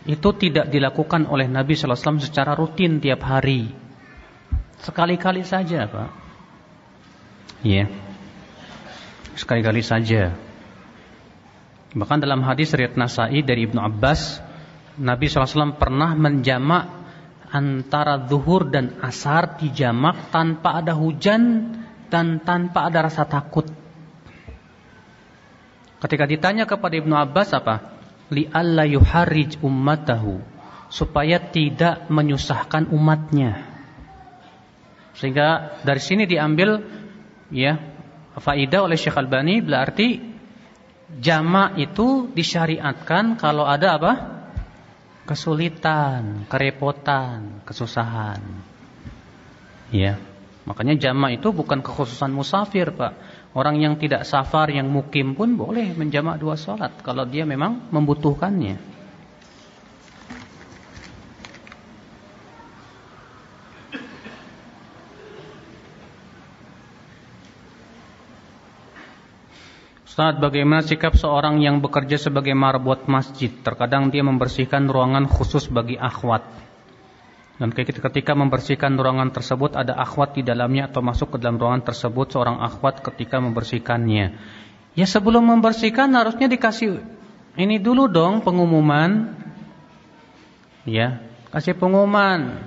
itu 0.05 0.29
tidak 0.37 0.69
dilakukan 0.69 1.25
oleh 1.25 1.49
Nabi 1.49 1.73
sallallahu 1.73 1.95
alaihi 1.95 2.05
wasallam 2.05 2.21
secara 2.21 2.51
rutin 2.53 3.01
tiap 3.01 3.23
hari. 3.25 3.71
Sekali-kali 4.83 5.41
saja, 5.41 5.87
Pak. 5.89 6.24
Ya. 7.63 7.87
Sekali-kali 9.35 9.83
saja. 9.83 10.35
Bahkan 11.95 12.19
dalam 12.19 12.43
hadis 12.43 12.75
riwayat 12.75 12.99
Nasai 12.99 13.39
dari 13.39 13.67
Ibnu 13.67 13.79
Abbas, 13.79 14.43
Nabi 14.99 15.31
SAW 15.31 15.79
pernah 15.79 16.11
menjamak 16.15 16.91
antara 17.55 18.19
zuhur 18.27 18.67
dan 18.67 18.99
asar 18.99 19.55
dijamak 19.55 20.31
tanpa 20.31 20.83
ada 20.83 20.91
hujan 20.91 21.71
dan 22.11 22.43
tanpa 22.43 22.91
ada 22.91 23.07
rasa 23.07 23.23
takut. 23.23 23.67
Ketika 26.03 26.27
ditanya 26.27 26.67
kepada 26.67 26.99
Ibnu 26.99 27.15
Abbas 27.15 27.55
apa? 27.55 27.95
Li 28.27 28.43
alla 28.51 28.83
yuharrij 28.83 29.63
ummatahu 29.63 30.43
supaya 30.91 31.39
tidak 31.39 32.11
menyusahkan 32.11 32.91
umatnya. 32.91 33.63
Sehingga 35.15 35.79
dari 35.87 36.01
sini 36.03 36.27
diambil 36.27 36.83
ya 37.53 37.77
faidah 38.39 38.85
oleh 38.85 38.97
Syekh 38.99 39.15
Albani 39.15 39.63
berarti 39.63 40.19
jama 41.21 41.73
itu 41.77 42.29
disyariatkan 42.33 43.39
kalau 43.39 43.63
ada 43.63 43.95
apa? 43.95 44.13
kesulitan, 45.25 46.45
kerepotan, 46.45 47.65
kesusahan. 47.65 48.39
Ya. 49.89 50.21
Makanya 50.69 50.97
jamak 50.97 51.41
itu 51.41 51.49
bukan 51.53 51.81
kekhususan 51.81 52.29
musafir, 52.33 52.93
Pak. 52.93 53.13
Orang 53.53 53.81
yang 53.81 53.97
tidak 53.97 54.25
safar, 54.25 54.69
yang 54.69 54.89
mukim 54.89 55.33
pun 55.37 55.57
boleh 55.57 55.93
menjamak 55.93 56.41
dua 56.41 56.57
sholat 56.57 57.01
kalau 57.01 57.25
dia 57.25 57.45
memang 57.45 57.89
membutuhkannya. 57.89 58.94
Ustaz, 70.15 70.39
bagaimana 70.39 70.79
sikap 70.79 71.19
seorang 71.19 71.59
yang 71.59 71.83
bekerja 71.83 72.15
sebagai 72.15 72.55
marbot 72.55 73.03
masjid? 73.03 73.51
Terkadang 73.51 74.15
dia 74.15 74.23
membersihkan 74.23 74.87
ruangan 74.87 75.27
khusus 75.27 75.67
bagi 75.67 75.99
akhwat. 75.99 76.39
Dan 77.59 77.75
ketika 77.75 78.31
membersihkan 78.31 78.95
ruangan 78.95 79.35
tersebut 79.35 79.75
ada 79.75 79.91
akhwat 79.99 80.39
di 80.39 80.47
dalamnya 80.47 80.87
atau 80.87 81.03
masuk 81.03 81.35
ke 81.35 81.37
dalam 81.43 81.59
ruangan 81.59 81.83
tersebut 81.91 82.31
seorang 82.31 82.63
akhwat 82.63 83.03
ketika 83.03 83.43
membersihkannya. 83.43 84.39
Ya 84.95 85.03
sebelum 85.03 85.51
membersihkan 85.51 86.07
harusnya 86.15 86.47
dikasih 86.47 87.03
ini 87.59 87.75
dulu 87.83 88.07
dong 88.07 88.39
pengumuman. 88.39 89.35
Ya, 90.87 91.27
kasih 91.51 91.75
pengumuman. 91.75 92.63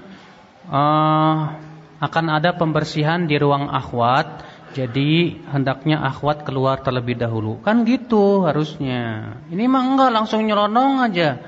Uh, 0.68 1.56
akan 1.96 2.24
ada 2.28 2.52
pembersihan 2.52 3.24
di 3.24 3.40
ruang 3.40 3.72
akhwat 3.72 4.47
jadi 4.76 5.40
hendaknya 5.48 5.96
akhwat 6.04 6.44
keluar 6.44 6.84
terlebih 6.84 7.16
dahulu. 7.16 7.56
Kan 7.64 7.88
gitu 7.88 8.44
harusnya. 8.44 9.34
Ini 9.48 9.64
mah 9.64 9.84
enggak 9.84 10.10
langsung 10.12 10.44
nyelonong 10.44 11.08
aja. 11.08 11.40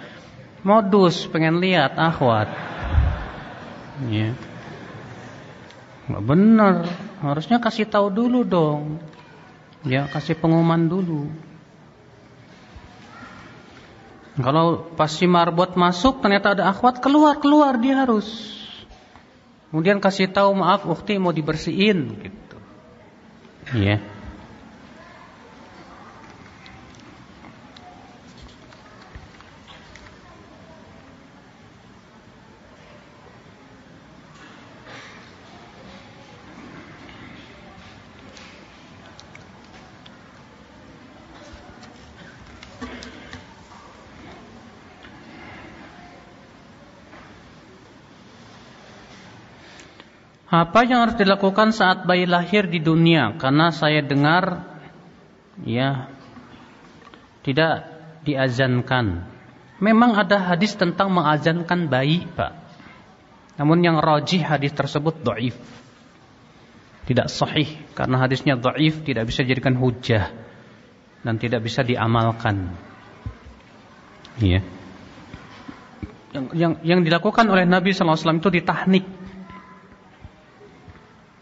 Modus 0.64 1.28
pengen 1.28 1.60
lihat 1.60 2.00
akhwat. 2.00 2.48
Ya. 4.08 4.32
Enggak 6.08 6.24
benar. 6.24 6.74
Harusnya 7.20 7.60
kasih 7.60 7.84
tahu 7.84 8.08
dulu 8.08 8.40
dong. 8.40 8.96
Ya, 9.84 10.08
kasih 10.08 10.36
pengumuman 10.36 10.88
dulu. 10.88 11.28
Kalau 14.40 14.88
pas 14.96 15.12
si 15.12 15.28
marbot 15.28 15.76
masuk 15.76 16.24
ternyata 16.24 16.56
ada 16.56 16.72
akhwat 16.72 17.04
keluar 17.04 17.36
keluar 17.36 17.76
dia 17.76 18.00
harus. 18.00 18.26
Kemudian 19.68 20.00
kasih 20.00 20.32
tahu 20.32 20.56
maaf 20.56 20.88
ukti 20.88 21.20
mau 21.20 21.30
dibersihin 21.30 22.16
gitu. 22.24 22.49
Ya. 23.72 24.00
Apa 50.60 50.84
yang 50.84 51.08
harus 51.08 51.16
dilakukan 51.16 51.72
saat 51.72 52.04
bayi 52.04 52.28
lahir 52.28 52.68
di 52.68 52.84
dunia? 52.84 53.32
Karena 53.40 53.72
saya 53.72 54.04
dengar 54.04 54.68
ya 55.64 56.12
tidak 57.40 57.88
diazankan. 58.28 59.24
Memang 59.80 60.12
ada 60.20 60.36
hadis 60.52 60.76
tentang 60.76 61.08
mengazankan 61.16 61.88
bayi, 61.88 62.28
Pak. 62.28 62.52
Namun 63.56 63.80
yang 63.80 63.96
rajih 64.04 64.44
hadis 64.44 64.76
tersebut 64.76 65.24
dhaif. 65.24 65.56
Tidak 67.08 67.32
sahih 67.32 67.80
karena 67.96 68.20
hadisnya 68.20 68.60
dhaif 68.60 69.00
tidak 69.00 69.32
bisa 69.32 69.40
dijadikan 69.40 69.80
hujah 69.80 70.28
dan 71.24 71.40
tidak 71.40 71.64
bisa 71.64 71.80
diamalkan. 71.80 72.76
Iya. 74.36 74.60
Yang, 76.36 76.44
yang 76.52 76.72
yang 76.84 77.00
dilakukan 77.00 77.48
oleh 77.48 77.64
Nabi 77.64 77.96
wasallam 77.96 78.44
itu 78.44 78.52
ditahnik 78.52 79.19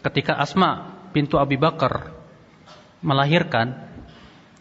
ketika 0.04 0.38
Asma 0.38 0.98
pintu 1.10 1.40
Abi 1.40 1.58
Bakar 1.58 2.14
melahirkan, 3.00 3.88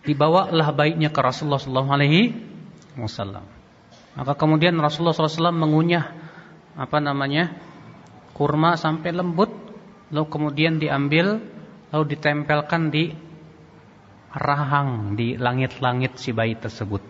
dibawalah 0.06 0.71
bayinya 0.73 1.10
ke 1.10 1.19
Rasulullah 1.19 1.60
sallallahu 1.60 1.91
alaihi 1.91 2.21
wasallam. 2.97 3.45
Maka 4.17 4.34
kemudian 4.34 4.73
Rasulullah 4.82 5.13
SAW 5.13 5.54
mengunyah 5.54 6.10
apa 6.73 6.97
namanya 6.97 7.54
kurma 8.34 8.73
sampai 8.73 9.13
lembut, 9.13 9.54
lalu 10.10 10.26
kemudian 10.26 10.82
diambil, 10.82 11.38
lalu 11.93 12.04
ditempelkan 12.17 12.89
di 12.89 13.13
rahang 14.34 15.13
di 15.13 15.38
langit-langit 15.38 16.17
si 16.17 16.34
bayi 16.34 16.58
tersebut. 16.58 17.02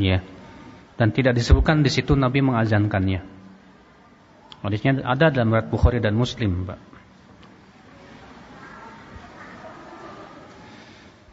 Ya. 0.00 0.24
Dan 0.94 1.10
tidak 1.10 1.36
disebutkan 1.36 1.84
di 1.84 1.90
situ 1.92 2.16
Nabi 2.16 2.40
mengazankannya. 2.40 3.33
Hadisnya 4.64 5.04
ada 5.04 5.28
dalam 5.28 5.52
riwayat 5.52 5.68
Bukhari 5.68 6.00
dan 6.00 6.16
Muslim, 6.16 6.64
Pak. 6.64 6.80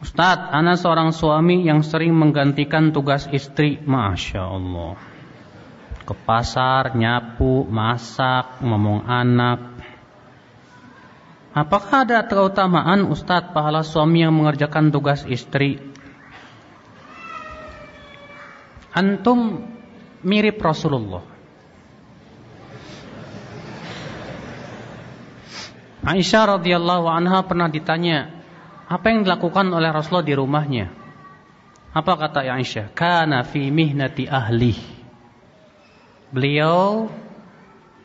Ustadz, 0.04 0.52
anak 0.52 0.76
seorang 0.76 1.16
suami 1.16 1.64
yang 1.64 1.80
sering 1.80 2.12
menggantikan 2.12 2.92
tugas 2.92 3.24
istri, 3.32 3.80
masya 3.80 4.44
Allah. 4.44 5.00
Ke 6.04 6.12
pasar, 6.12 6.92
nyapu, 6.92 7.64
masak, 7.64 8.60
ngomong 8.60 9.08
anak. 9.08 9.80
Apakah 11.56 12.04
ada 12.04 12.28
keutamaan 12.28 13.08
Ustadz 13.08 13.56
pahala 13.56 13.80
suami 13.80 14.20
yang 14.20 14.36
mengerjakan 14.36 14.92
tugas 14.92 15.24
istri? 15.24 15.80
Antum 18.92 19.64
mirip 20.20 20.60
Rasulullah. 20.60 21.31
Aisyah 26.02 26.58
radhiyallahu 26.58 27.06
anha 27.06 27.46
pernah 27.46 27.70
ditanya, 27.70 28.42
apa 28.90 29.14
yang 29.14 29.22
dilakukan 29.22 29.70
oleh 29.70 29.94
Rasulullah 29.94 30.26
di 30.26 30.34
rumahnya? 30.34 30.86
Apa 31.94 32.18
kata 32.18 32.42
Aisyah? 32.42 32.90
Kana 32.90 33.46
fi 33.46 33.70
mihnati 33.70 34.26
ahli. 34.26 34.74
Beliau 36.34 37.06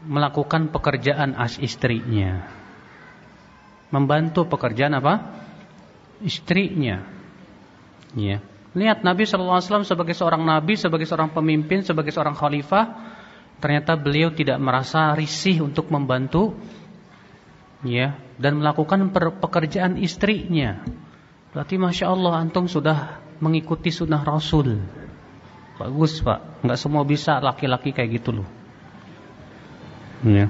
melakukan 0.05 0.69
pekerjaan 0.69 1.33
as 1.33 1.57
istrinya. 1.57 2.45
Membantu 3.89 4.45
pekerjaan 4.45 4.93
apa? 4.99 5.41
Istrinya. 6.21 7.01
Ya. 8.13 8.43
Lihat 8.77 9.01
Nabi 9.01 9.25
sallallahu 9.25 9.57
alaihi 9.57 9.67
wasallam 9.73 9.89
sebagai 9.89 10.13
seorang 10.13 10.43
nabi, 10.45 10.77
sebagai 10.77 11.07
seorang 11.09 11.33
pemimpin, 11.33 11.81
sebagai 11.81 12.13
seorang 12.13 12.37
khalifah, 12.37 12.85
ternyata 13.57 13.97
beliau 13.97 14.29
tidak 14.29 14.61
merasa 14.61 15.17
risih 15.17 15.65
untuk 15.65 15.89
membantu 15.89 16.53
ya 17.85 18.17
dan 18.37 18.61
melakukan 18.61 19.09
pekerjaan 19.13 19.97
istrinya. 20.01 20.81
Berarti 21.53 21.81
masya 21.81 22.13
Allah 22.13 22.37
antum 22.37 22.69
sudah 22.69 23.21
mengikuti 23.41 23.89
sunnah 23.89 24.21
Rasul. 24.21 24.77
Bagus 25.77 26.21
pak, 26.25 26.65
nggak 26.65 26.79
semua 26.79 27.05
bisa 27.05 27.37
laki-laki 27.37 27.93
kayak 27.93 28.21
gitu 28.21 28.41
loh. 28.41 28.47
Ya. 30.25 30.49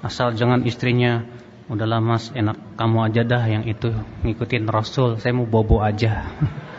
Asal 0.00 0.32
jangan 0.32 0.64
istrinya 0.64 1.24
udahlah 1.66 1.98
mas 1.98 2.30
enak 2.30 2.56
kamu 2.78 2.98
aja 3.10 3.22
dah 3.26 3.44
yang 3.44 3.64
itu 3.68 3.92
ngikutin 4.24 4.64
Rasul. 4.68 5.20
Saya 5.20 5.36
mau 5.36 5.44
bobo 5.44 5.84
aja. 5.84 6.24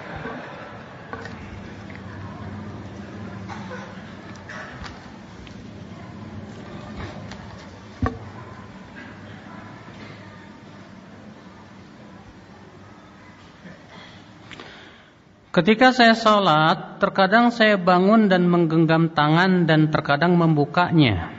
Ketika 15.58 15.90
saya 15.90 16.14
sholat, 16.14 17.02
terkadang 17.02 17.50
saya 17.50 17.82
bangun 17.82 18.30
dan 18.30 18.46
menggenggam 18.46 19.10
tangan 19.10 19.66
dan 19.66 19.90
terkadang 19.90 20.38
membukanya. 20.38 21.34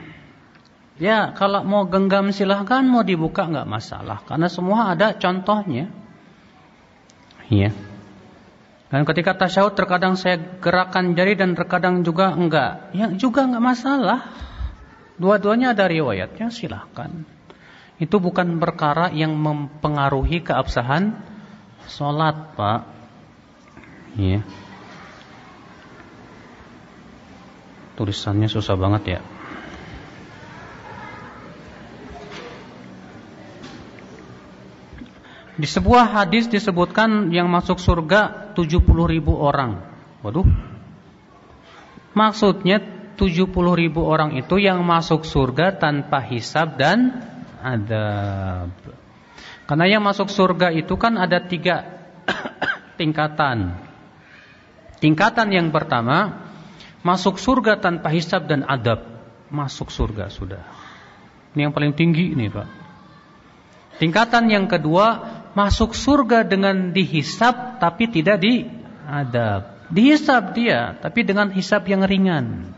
Ya, 0.99 1.31
kalau 1.31 1.63
mau 1.63 1.87
genggam 1.87 2.35
silahkan, 2.35 2.83
mau 2.83 2.99
dibuka 3.07 3.47
nggak 3.47 3.63
masalah, 3.63 4.19
karena 4.27 4.51
semua 4.51 4.91
ada 4.91 5.15
contohnya. 5.15 5.87
Iya. 7.47 7.71
Dan 8.91 9.07
ketika 9.07 9.39
tasyahud 9.39 9.79
terkadang 9.79 10.19
saya 10.19 10.35
gerakan 10.59 11.15
jari 11.15 11.39
dan 11.39 11.55
terkadang 11.55 12.03
juga 12.03 12.35
enggak. 12.35 12.91
Ya 12.91 13.07
juga 13.15 13.47
enggak 13.47 13.63
masalah. 13.63 14.35
Dua-duanya 15.15 15.71
ada 15.71 15.87
riwayatnya 15.87 16.51
silahkan. 16.51 17.23
Itu 17.95 18.19
bukan 18.19 18.59
perkara 18.59 19.15
yang 19.15 19.39
mempengaruhi 19.39 20.43
keabsahan 20.43 21.15
sholat, 21.87 22.59
Pak. 22.59 22.98
Ya. 24.17 24.41
Tulisannya 27.99 28.47
susah 28.47 28.79
banget 28.79 29.19
ya. 29.19 29.21
Di 35.59 35.67
sebuah 35.67 36.15
hadis 36.15 36.47
disebutkan 36.47 37.35
yang 37.35 37.51
masuk 37.51 37.83
surga 37.83 38.55
70 38.55 38.79
ribu 39.11 39.35
orang. 39.35 39.83
Waduh. 40.23 40.47
Maksudnya 42.15 42.79
70 43.19 43.51
ribu 43.75 44.07
orang 44.07 44.39
itu 44.39 44.55
yang 44.55 44.79
masuk 44.87 45.27
surga 45.27 45.75
tanpa 45.75 46.23
hisab 46.23 46.79
dan 46.79 47.11
adab. 47.59 48.71
Karena 49.67 49.85
yang 49.91 49.99
masuk 49.99 50.31
surga 50.31 50.71
itu 50.71 50.95
kan 50.95 51.19
ada 51.19 51.43
tiga 51.43 51.83
tingkatan. 52.99 53.88
Tingkatan 54.99 55.47
yang 55.55 55.71
pertama 55.71 56.43
masuk 56.99 57.39
surga 57.39 57.79
tanpa 57.79 58.11
hisab 58.11 58.51
dan 58.51 58.67
adab. 58.67 59.07
Masuk 59.49 59.89
surga 59.89 60.29
sudah. 60.29 60.61
Ini 61.55 61.67
yang 61.67 61.73
paling 61.73 61.95
tinggi 61.95 62.35
ini 62.35 62.51
Pak. 62.51 62.67
Tingkatan 63.97 64.51
yang 64.51 64.69
kedua 64.69 65.39
masuk 65.57 65.97
surga 65.97 66.45
dengan 66.45 66.93
dihisap 66.93 67.81
tapi 67.81 68.11
tidak 68.11 68.43
diadab. 68.43 69.89
Dihisap 69.89 70.53
dia 70.53 70.99
tapi 70.99 71.25
dengan 71.25 71.49
hisap 71.49 71.89
yang 71.89 72.05
ringan. 72.05 72.75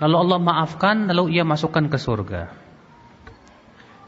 Lalu 0.00 0.16
Allah 0.16 0.38
maafkan 0.40 1.10
lalu 1.10 1.36
ia 1.36 1.44
masukkan 1.44 1.84
ke 1.90 1.98
surga. 2.00 2.42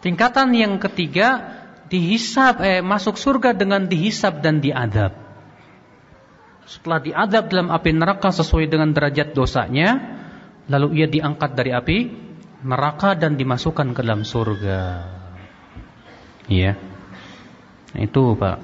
Tingkatan 0.01 0.55
yang 0.55 0.79
ketiga 0.79 1.43
dihisap 1.91 2.63
eh 2.63 2.81
masuk 2.81 3.19
surga 3.19 3.53
dengan 3.53 3.91
dihisap 3.91 4.41
dan 4.41 4.63
diadab. 4.63 5.26
Setelah 6.67 6.99
diadab 6.99 7.47
dalam 7.47 7.71
api 7.71 7.91
neraka 7.95 8.35
sesuai 8.35 8.67
dengan 8.67 8.91
derajat 8.91 9.33
dosanya, 9.39 10.19
lalu 10.67 11.03
ia 11.03 11.07
diangkat 11.07 11.55
dari 11.55 11.71
api 11.71 11.99
neraka 12.67 13.15
dan 13.15 13.39
dimasukkan 13.39 13.95
ke 13.95 14.01
dalam 14.03 14.27
surga. 14.27 14.81
Iya. 16.51 16.75
Itu 17.95 18.35
Pak. 18.35 18.59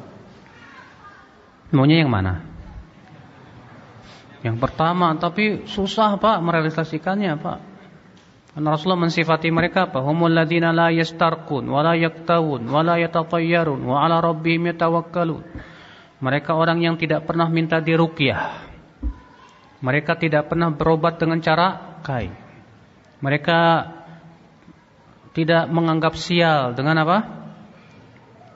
Maunya 1.73 2.03
yang 2.03 2.11
mana? 2.11 2.43
Yang 4.43 4.59
pertama, 4.59 5.15
tapi 5.15 5.71
susah 5.71 6.19
Pak 6.19 6.43
merealisasikannya 6.43 7.39
Pak. 7.39 7.59
Karena 8.53 8.69
Rasulullah 8.77 9.09
mensifati 9.09 9.49
mereka 9.49 9.89
apa? 9.89 10.05
Humul 10.05 10.37
ladina 10.37 10.75
la 10.77 10.93
yastarqun 10.93 11.71
wa 11.73 11.81
la 11.81 11.97
yaktawun 11.97 12.69
wa 12.69 12.85
la 12.85 13.01
yatatayyarun 13.01 13.81
wa 13.81 14.05
ala 14.05 14.21
rabbihim 14.21 14.69
yatawakkalun. 14.69 15.41
Mereka 16.23 16.55
orang 16.55 16.79
yang 16.79 16.95
tidak 16.95 17.27
pernah 17.27 17.51
minta 17.51 17.83
diruqyah. 17.83 18.71
Mereka 19.83 20.15
tidak 20.23 20.47
pernah 20.47 20.71
berobat 20.71 21.19
dengan 21.19 21.43
cara 21.43 21.99
kai. 22.07 22.31
Mereka 23.19 23.59
tidak 25.35 25.67
menganggap 25.67 26.15
sial 26.15 26.79
dengan 26.79 27.03
apa? 27.03 27.19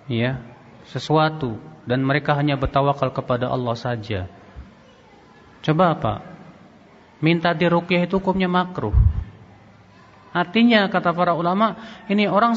Ya, 0.07 0.39
sesuatu 0.87 1.59
dan 1.91 2.07
mereka 2.07 2.39
hanya 2.39 2.55
bertawakal 2.55 3.11
kepada 3.11 3.51
Allah 3.51 3.75
saja. 3.75 4.31
Coba 5.67 5.99
apa? 5.99 6.15
Minta 7.19 7.51
diruqyah 7.51 8.07
itu 8.07 8.23
hukumnya 8.23 8.47
makruh. 8.47 8.95
Artinya 10.31 10.87
kata 10.87 11.11
para 11.17 11.35
ulama, 11.35 11.75
ini 12.07 12.31
orang 12.31 12.55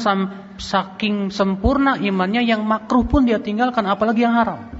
saking 0.60 1.34
sempurna 1.34 1.98
imannya 1.98 2.46
yang 2.46 2.62
makruh 2.62 3.02
pun 3.08 3.26
dia 3.26 3.42
tinggalkan 3.42 3.82
apalagi 3.90 4.22
yang 4.22 4.38
haram. 4.38 4.79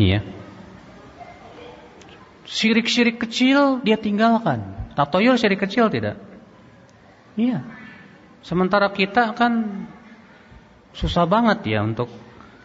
Iya. 0.00 0.24
Syirik-syirik 2.48 3.20
kecil 3.20 3.84
dia 3.84 4.00
tinggalkan. 4.00 4.64
Tatoyul 4.96 5.36
syirik 5.36 5.60
kecil 5.60 5.92
tidak? 5.92 6.16
Iya. 7.36 7.68
Sementara 8.40 8.88
kita 8.88 9.36
kan 9.36 9.84
Susah 10.90 11.22
banget 11.26 11.62
ya 11.70 11.86
untuk 11.86 12.10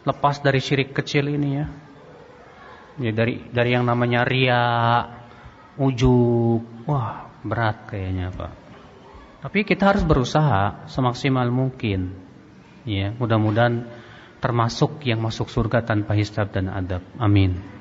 lepas 0.02 0.42
dari 0.42 0.58
syirik 0.58 0.98
kecil 0.98 1.30
ini 1.30 1.50
ya. 1.62 1.66
Ya 2.96 3.12
dari 3.12 3.44
dari 3.52 3.76
yang 3.76 3.86
namanya 3.86 4.26
ria, 4.26 4.64
ujub, 5.78 6.64
wah 6.90 7.30
berat 7.46 7.92
kayaknya 7.92 8.34
pak. 8.34 8.54
Tapi 9.46 9.62
kita 9.62 9.94
harus 9.94 10.02
berusaha 10.02 10.90
semaksimal 10.90 11.46
mungkin. 11.54 12.18
Ya, 12.86 13.14
mudah-mudahan 13.18 13.86
termasuk 14.46 15.02
yang 15.02 15.26
masuk 15.26 15.50
surga 15.50 15.82
tanpa 15.82 16.14
hisab 16.14 16.54
dan 16.54 16.70
adab. 16.70 17.02
Amin. 17.18 17.75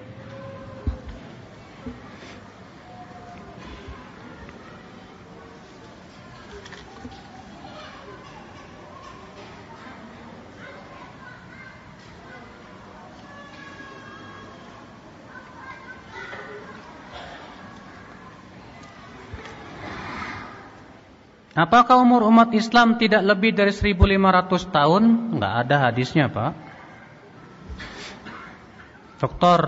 Apakah 21.54 22.02
umur 22.02 22.26
umat 22.26 22.50
Islam 22.50 22.98
tidak 22.98 23.22
lebih 23.22 23.54
dari 23.54 23.70
1500 23.70 24.74
tahun? 24.74 25.02
Enggak 25.38 25.54
ada 25.62 25.76
hadisnya, 25.86 26.26
Pak. 26.26 26.50
Dr. 29.22 29.60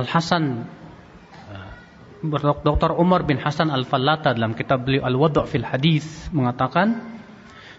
Al-Hasan 0.00 0.64
eh, 1.52 1.72
Dr. 2.64 2.96
Umar 2.96 3.28
bin 3.28 3.36
Hasan 3.36 3.68
Al-Fallata 3.68 4.32
dalam 4.32 4.56
kitab 4.56 4.88
beliau 4.88 5.04
Al-Wadu' 5.04 5.44
fil 5.44 5.62
Hadis 5.62 6.08
mengatakan 6.32 7.20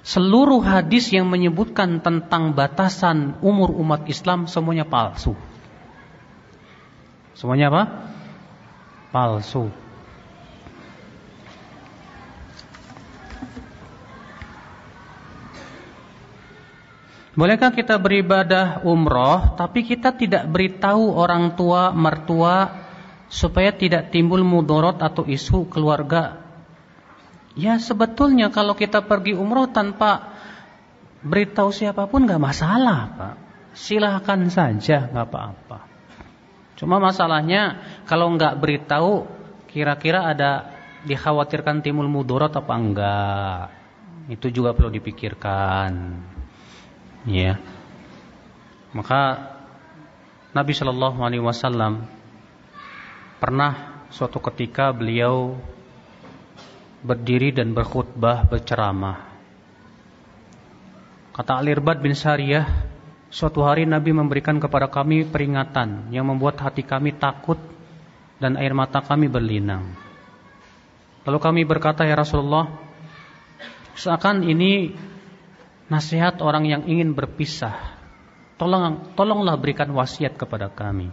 seluruh 0.06 0.62
hadis 0.62 1.10
yang 1.10 1.34
menyebutkan 1.34 2.06
tentang 2.06 2.54
batasan 2.54 3.42
umur 3.42 3.74
umat 3.74 4.06
Islam 4.06 4.46
semuanya 4.46 4.86
palsu. 4.86 5.34
Semuanya 7.34 7.74
apa? 7.74 7.84
Palsu. 9.10 9.81
Bolehkah 17.32 17.72
kita 17.72 17.96
beribadah 17.96 18.84
umroh 18.84 19.56
tapi 19.56 19.88
kita 19.88 20.12
tidak 20.12 20.52
beritahu 20.52 21.16
orang 21.16 21.56
tua 21.56 21.96
mertua 21.96 22.84
supaya 23.32 23.72
tidak 23.72 24.12
timbul 24.12 24.44
mudorot 24.44 25.00
atau 25.00 25.24
isu 25.24 25.72
keluarga? 25.72 26.44
Ya 27.56 27.80
sebetulnya 27.80 28.52
kalau 28.52 28.76
kita 28.76 29.08
pergi 29.08 29.32
umroh 29.32 29.72
tanpa 29.72 30.36
beritahu 31.24 31.72
siapa 31.72 32.04
pun 32.12 32.28
nggak 32.28 32.44
masalah 32.44 33.00
pak. 33.16 33.36
Silahkan 33.72 34.52
saja 34.52 35.08
nggak 35.08 35.28
apa-apa. 35.32 35.80
Cuma 36.76 37.00
masalahnya 37.00 37.80
kalau 38.12 38.28
nggak 38.36 38.60
beritahu 38.60 39.24
kira-kira 39.72 40.28
ada 40.28 40.68
dikhawatirkan 41.08 41.80
timbul 41.80 42.12
mudorot 42.12 42.52
apa 42.52 42.74
enggak? 42.76 43.64
Itu 44.28 44.52
juga 44.52 44.76
perlu 44.76 44.92
dipikirkan. 44.92 45.92
Ya. 47.28 47.62
Maka 48.92 49.54
Nabi 50.52 50.74
Shallallahu 50.74 51.22
Alaihi 51.22 51.44
Wasallam 51.44 52.10
pernah 53.38 54.04
suatu 54.12 54.42
ketika 54.42 54.92
beliau 54.92 55.56
berdiri 57.02 57.54
dan 57.56 57.74
berkhutbah 57.74 58.46
berceramah. 58.46 59.32
Kata 61.32 61.64
Alirbad 61.64 62.04
bin 62.04 62.12
Sariyah, 62.12 62.68
suatu 63.32 63.64
hari 63.64 63.88
Nabi 63.88 64.12
memberikan 64.12 64.60
kepada 64.60 64.92
kami 64.92 65.24
peringatan 65.24 66.12
yang 66.12 66.28
membuat 66.28 66.60
hati 66.60 66.84
kami 66.84 67.16
takut 67.16 67.58
dan 68.38 68.60
air 68.60 68.76
mata 68.76 69.00
kami 69.00 69.32
berlinang. 69.32 69.96
Lalu 71.24 71.40
kami 71.40 71.62
berkata, 71.64 72.04
ya 72.04 72.18
Rasulullah, 72.18 72.68
seakan 73.96 74.44
ini 74.44 74.92
nasihat 75.92 76.40
orang 76.40 76.64
yang 76.64 76.88
ingin 76.88 77.12
berpisah. 77.12 78.00
Tolong, 78.56 79.12
tolonglah 79.20 79.60
berikan 79.60 79.92
wasiat 79.92 80.40
kepada 80.40 80.72
kami. 80.72 81.12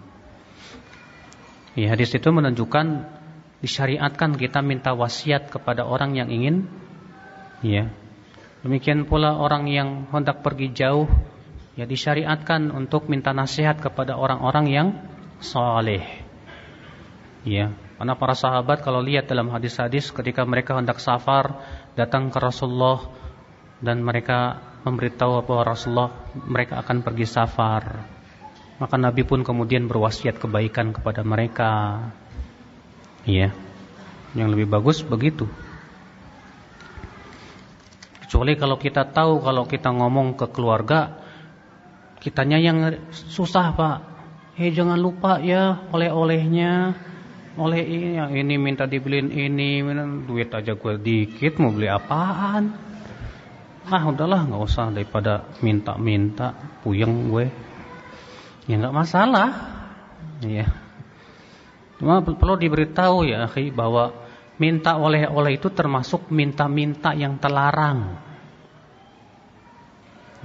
Ya, 1.74 1.90
hadis 1.90 2.14
itu 2.14 2.30
menunjukkan 2.30 3.18
disyariatkan 3.58 4.38
kita 4.38 4.62
minta 4.62 4.94
wasiat 4.94 5.50
kepada 5.50 5.82
orang 5.82 6.14
yang 6.14 6.30
ingin 6.30 6.70
ya. 7.66 7.90
Demikian 8.62 9.06
pula 9.06 9.38
orang 9.38 9.66
yang 9.66 10.06
hendak 10.10 10.46
pergi 10.46 10.70
jauh 10.74 11.10
ya 11.78 11.86
disyariatkan 11.86 12.74
untuk 12.74 13.06
minta 13.06 13.34
nasihat 13.34 13.78
kepada 13.78 14.14
orang-orang 14.18 14.66
yang 14.70 14.88
soleh. 15.38 16.02
Ya, 17.46 17.70
karena 17.96 18.14
para 18.18 18.34
sahabat 18.34 18.82
kalau 18.82 18.98
lihat 18.98 19.30
dalam 19.30 19.48
hadis-hadis 19.54 20.10
ketika 20.10 20.42
mereka 20.42 20.74
hendak 20.74 20.98
safar 20.98 21.62
datang 21.94 22.34
ke 22.34 22.38
Rasulullah 22.42 23.06
dan 23.78 24.02
mereka 24.02 24.67
memberitahu 24.86 25.42
bahwa 25.42 25.62
Rasulullah 25.74 26.10
mereka 26.34 26.78
akan 26.82 27.02
pergi 27.02 27.26
safar. 27.26 28.06
Maka 28.78 28.94
Nabi 28.94 29.26
pun 29.26 29.42
kemudian 29.42 29.90
berwasiat 29.90 30.38
kebaikan 30.38 30.94
kepada 30.94 31.26
mereka. 31.26 31.98
Iya. 33.26 33.50
Yang 34.38 34.48
lebih 34.54 34.66
bagus 34.70 35.02
begitu. 35.02 35.50
Kecuali 38.22 38.54
kalau 38.54 38.76
kita 38.78 39.08
tahu 39.08 39.42
kalau 39.42 39.64
kita 39.66 39.90
ngomong 39.90 40.38
ke 40.38 40.46
keluarga 40.52 41.16
kitanya 42.22 42.60
yang 42.60 42.78
susah, 43.10 43.74
Pak. 43.74 43.98
Eh 44.58 44.70
jangan 44.70 44.98
lupa 44.98 45.42
ya 45.42 45.86
oleh-olehnya. 45.90 46.94
Oleh 47.58 47.82
ini 47.82 48.14
yang 48.14 48.30
ini 48.30 48.54
minta 48.54 48.86
dibeliin 48.86 49.34
ini, 49.34 49.82
duit 50.22 50.54
aja 50.54 50.78
gue 50.78 50.94
dikit 51.02 51.58
mau 51.58 51.74
beli 51.74 51.90
apaan? 51.90 52.87
Ah 53.88 54.04
udahlah 54.04 54.44
nggak 54.44 54.62
usah 54.68 54.92
daripada 54.92 55.48
minta-minta 55.64 56.52
puyeng 56.84 57.32
gue. 57.32 57.48
Ya 58.68 58.76
nggak 58.76 58.96
masalah. 58.96 59.48
Iya. 60.44 60.68
Cuma 61.98 62.22
perlu 62.22 62.54
diberitahu 62.60 63.26
ya, 63.26 63.48
akhi, 63.48 63.74
bahwa 63.74 64.14
minta 64.60 64.94
oleh-oleh 64.94 65.58
itu 65.58 65.72
termasuk 65.72 66.30
minta-minta 66.30 67.10
yang 67.16 67.40
terlarang. 67.42 68.20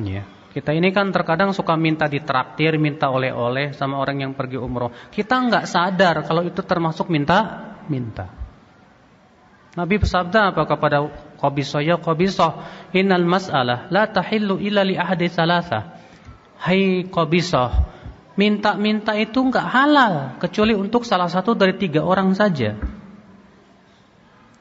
Ya. 0.02 0.26
Kita 0.54 0.70
ini 0.70 0.94
kan 0.94 1.10
terkadang 1.10 1.50
suka 1.50 1.74
minta 1.74 2.06
ditraktir, 2.06 2.78
minta 2.78 3.10
oleh-oleh 3.10 3.74
sama 3.74 3.98
orang 3.98 4.22
yang 4.22 4.32
pergi 4.38 4.62
umroh. 4.62 4.94
Kita 5.10 5.42
nggak 5.50 5.66
sadar 5.66 6.22
kalau 6.26 6.46
itu 6.46 6.62
termasuk 6.62 7.10
minta, 7.10 7.74
minta. 7.90 8.30
Nabi 9.74 9.98
bersabda 9.98 10.54
apa 10.54 10.70
kepada 10.70 11.02
Qabisoh 11.44 11.84
ya 11.84 12.00
Qabisoh 12.00 12.64
innal 12.96 13.28
mas'alah 13.28 13.92
la 13.92 14.08
tahillu 14.08 14.64
illa 14.64 14.88
li 14.88 14.96
ahadi 14.96 15.28
salasa. 15.28 16.00
Hai 16.64 17.04
Qabisoh, 17.12 17.68
minta-minta 18.40 19.12
itu 19.20 19.44
nggak 19.44 19.68
halal 19.68 20.40
kecuali 20.40 20.72
untuk 20.72 21.04
salah 21.04 21.28
satu 21.28 21.52
dari 21.52 21.76
tiga 21.76 22.00
orang 22.08 22.32
saja. 22.32 22.80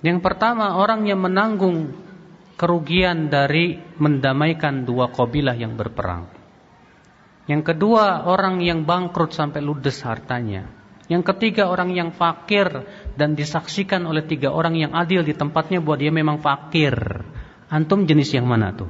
Yang 0.03 0.19
pertama 0.19 0.75
orang 0.75 1.07
yang 1.07 1.23
menanggung 1.23 1.95
kerugian 2.59 3.31
dari 3.31 3.79
mendamaikan 4.03 4.83
dua 4.83 5.15
kabilah 5.15 5.55
yang 5.55 5.79
berperang. 5.79 6.27
Yang 7.47 7.75
kedua, 7.75 8.27
orang 8.27 8.59
yang 8.59 8.83
bangkrut 8.83 9.31
sampai 9.31 9.63
ludes 9.63 10.03
hartanya. 10.03 10.82
Yang 11.13 11.37
ketiga, 11.37 11.69
orang 11.69 11.93
yang 11.93 12.17
fakir 12.17 12.89
dan 13.21 13.37
disaksikan 13.37 14.09
oleh 14.09 14.25
tiga 14.25 14.49
orang 14.49 14.81
yang 14.81 14.97
adil 14.97 15.21
di 15.21 15.37
tempatnya 15.37 15.85
buat 15.85 16.01
dia 16.01 16.09
memang 16.09 16.41
fakir. 16.41 16.97
Antum 17.69 18.09
jenis 18.09 18.33
yang 18.33 18.49
mana 18.49 18.73
tuh? 18.73 18.89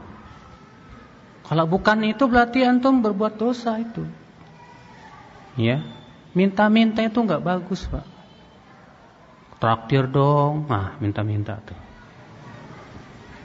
Kalau 1.43 1.66
bukan 1.66 2.07
itu 2.07 2.31
berarti 2.31 2.62
antum 2.62 3.03
berbuat 3.03 3.35
dosa 3.35 3.83
itu. 3.83 4.07
Ya, 5.59 5.83
minta-minta 6.39 7.03
itu 7.03 7.18
nggak 7.18 7.43
bagus 7.43 7.83
pak. 7.91 8.07
Traktir 9.59 10.07
dong, 10.07 10.70
ah 10.70 10.95
minta-minta 11.03 11.59
tuh 11.59 11.93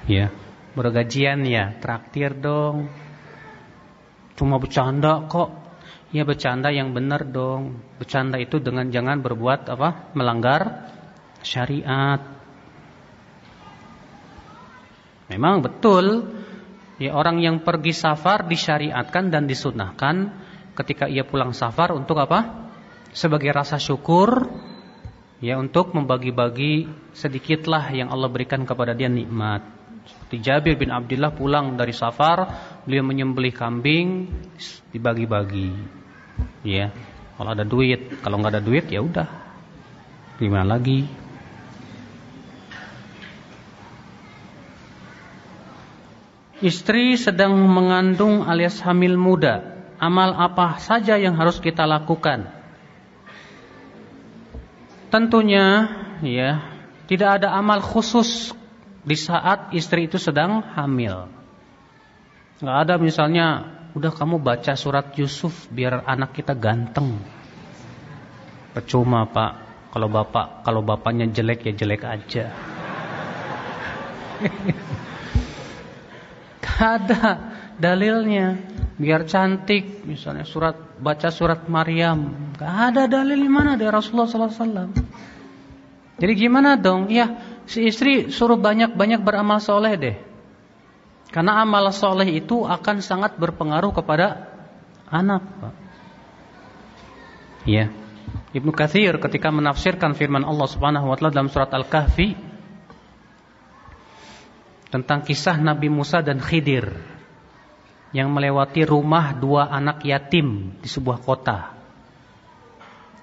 ya 0.08 0.32
bergajian 0.74 1.44
ya 1.44 1.76
traktir 1.84 2.32
dong 2.40 2.88
cuma 4.40 4.56
bercanda 4.58 5.28
kok 5.28 5.52
ya 6.12 6.24
bercanda 6.24 6.72
yang 6.72 6.96
benar 6.96 7.28
dong. 7.28 7.80
Bercanda 8.00 8.40
itu 8.40 8.60
dengan 8.64 8.88
jangan 8.92 9.20
berbuat 9.20 9.68
apa? 9.68 10.12
Melanggar 10.16 10.92
syariat. 11.44 12.22
Memang 15.28 15.60
betul. 15.64 16.34
Ya 16.98 17.14
orang 17.14 17.38
yang 17.44 17.62
pergi 17.62 17.94
safar 17.94 18.50
disyariatkan 18.50 19.30
dan 19.30 19.46
disunahkan 19.46 20.34
ketika 20.74 21.06
ia 21.06 21.22
pulang 21.28 21.54
safar 21.54 21.94
untuk 21.94 22.18
apa? 22.18 22.70
Sebagai 23.14 23.54
rasa 23.54 23.78
syukur 23.78 24.50
ya 25.38 25.62
untuk 25.62 25.94
membagi-bagi 25.94 26.90
sedikitlah 27.14 27.94
yang 27.94 28.10
Allah 28.10 28.30
berikan 28.34 28.66
kepada 28.66 28.98
dia 28.98 29.06
nikmat 29.06 29.77
seperti 30.08 30.40
Jabir 30.40 30.76
bin 30.80 30.90
Abdullah 30.90 31.36
pulang 31.36 31.76
dari 31.76 31.92
safar, 31.92 32.48
beliau 32.88 33.04
menyembelih 33.04 33.52
kambing, 33.52 34.32
dibagi-bagi. 34.96 35.76
Ya, 36.64 36.96
kalau 37.36 37.52
ada 37.52 37.68
duit, 37.68 38.24
kalau 38.24 38.40
nggak 38.40 38.54
ada 38.56 38.64
duit 38.64 38.88
ya 38.88 39.04
udah. 39.04 39.28
Gimana 40.40 40.80
lagi? 40.80 41.04
Istri 46.58 47.20
sedang 47.22 47.54
mengandung 47.70 48.42
alias 48.42 48.82
hamil 48.82 49.14
muda. 49.14 49.78
Amal 50.02 50.34
apa 50.34 50.82
saja 50.82 51.18
yang 51.18 51.38
harus 51.38 51.62
kita 51.62 51.86
lakukan? 51.86 52.50
Tentunya 55.14 55.90
ya, 56.26 56.62
tidak 57.06 57.42
ada 57.42 57.54
amal 57.56 57.80
khusus 57.82 58.58
di 59.08 59.16
saat 59.16 59.72
istri 59.72 60.12
itu 60.12 60.20
sedang 60.20 60.60
hamil. 60.76 61.32
Gak 62.60 62.78
ada 62.84 63.00
misalnya, 63.00 63.64
udah 63.96 64.12
kamu 64.12 64.44
baca 64.44 64.76
surat 64.76 65.16
Yusuf 65.16 65.72
biar 65.72 66.04
anak 66.04 66.36
kita 66.36 66.52
ganteng. 66.52 67.16
Percuma 68.76 69.24
pak, 69.32 69.52
kalau 69.96 70.12
bapak 70.12 70.68
kalau 70.68 70.84
bapaknya 70.84 71.32
jelek 71.32 71.72
ya 71.72 71.74
jelek 71.80 72.04
aja. 72.04 72.52
Gak 76.68 76.80
ada 76.84 77.24
dalilnya. 77.80 78.60
Biar 78.98 79.30
cantik, 79.30 80.04
misalnya 80.04 80.44
surat 80.44 80.76
baca 81.00 81.30
surat 81.32 81.70
Maryam. 81.72 82.52
Gak 82.60 82.76
ada 82.92 83.08
dalil 83.08 83.40
mana 83.48 83.80
dari 83.80 83.88
Rasulullah 83.88 84.28
SAW. 84.28 84.90
Jadi 86.18 86.34
gimana 86.34 86.74
dong? 86.82 87.14
Ya 87.14 87.57
si 87.68 87.92
istri 87.92 88.32
suruh 88.32 88.58
banyak-banyak 88.58 89.22
beramal 89.22 89.60
soleh 89.60 89.94
deh. 90.00 90.18
Karena 91.28 91.60
amal 91.60 91.92
soleh 91.92 92.40
itu 92.40 92.64
akan 92.64 93.04
sangat 93.04 93.36
berpengaruh 93.36 93.92
kepada 93.92 94.48
anak. 95.12 95.44
Ya. 97.68 97.92
Ibnu 98.56 98.72
Katsir 98.72 99.20
ketika 99.20 99.52
menafsirkan 99.52 100.16
firman 100.16 100.48
Allah 100.48 100.68
Subhanahu 100.72 101.12
wa 101.12 101.16
taala 101.20 101.36
dalam 101.36 101.52
surat 101.52 101.68
Al-Kahfi 101.68 102.34
tentang 104.88 105.20
kisah 105.28 105.60
Nabi 105.60 105.92
Musa 105.92 106.24
dan 106.24 106.40
Khidir 106.40 106.96
yang 108.16 108.32
melewati 108.32 108.88
rumah 108.88 109.36
dua 109.36 109.68
anak 109.68 110.08
yatim 110.08 110.80
di 110.80 110.88
sebuah 110.88 111.20
kota. 111.20 111.76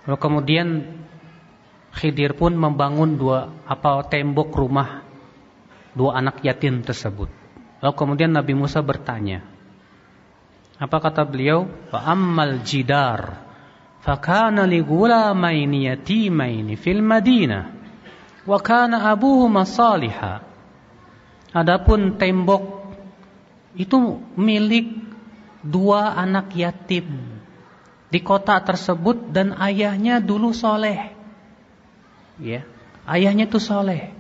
Lalu 0.05 0.19
kemudian 0.21 0.69
Khidir 1.95 2.35
pun 2.35 2.59
membangun 2.59 3.15
dua 3.15 3.55
apa 3.65 4.03
tembok 4.11 4.51
rumah 4.51 5.07
dua 5.95 6.19
anak 6.19 6.43
yatim 6.43 6.83
tersebut. 6.83 7.31
Lalu 7.79 7.95
kemudian 7.95 8.35
Nabi 8.35 8.53
Musa 8.53 8.83
bertanya. 8.83 9.47
Apa 10.75 10.99
kata 10.99 11.23
beliau? 11.23 11.71
Fa 11.89 12.03
ammal 12.11 12.67
jidar 12.67 13.47
fakana 14.03 14.69
li 14.69 14.83
ghulamaini 14.83 15.89
yatimaini 15.89 16.75
fil 16.75 17.01
Madinah 17.01 17.65
wa 18.45 18.59
kana 18.59 19.07
abuhuma. 19.09 19.65
Adapun 21.55 22.19
tembok 22.19 22.91
itu 23.79 24.19
milik 24.35 24.91
dua 25.63 26.19
anak 26.19 26.51
yatim 26.59 27.39
di 28.11 28.19
kota 28.19 28.59
tersebut 28.59 29.31
dan 29.31 29.55
ayahnya 29.55 30.19
dulu 30.19 30.51
soleh 30.51 31.14
ya. 32.41 32.67
Ayahnya 33.05 33.47
itu 33.47 33.61
saleh 33.61 34.15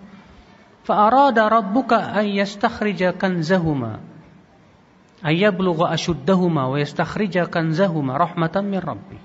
fa 0.84 1.08
arada 1.08 1.48
rabbuka 1.48 2.12
ay 2.12 2.38
yastakhrija 2.38 3.16
kanzahuma. 3.16 4.04
Ay 5.24 5.40
yablugha 5.40 5.88
ashuddahuma 5.96 6.68
wa 6.68 6.76
yastakhrija 6.76 7.48
kanzahuma 7.48 8.20
rahmatan 8.20 8.68
min 8.68 8.80
rabbi. 8.84 9.18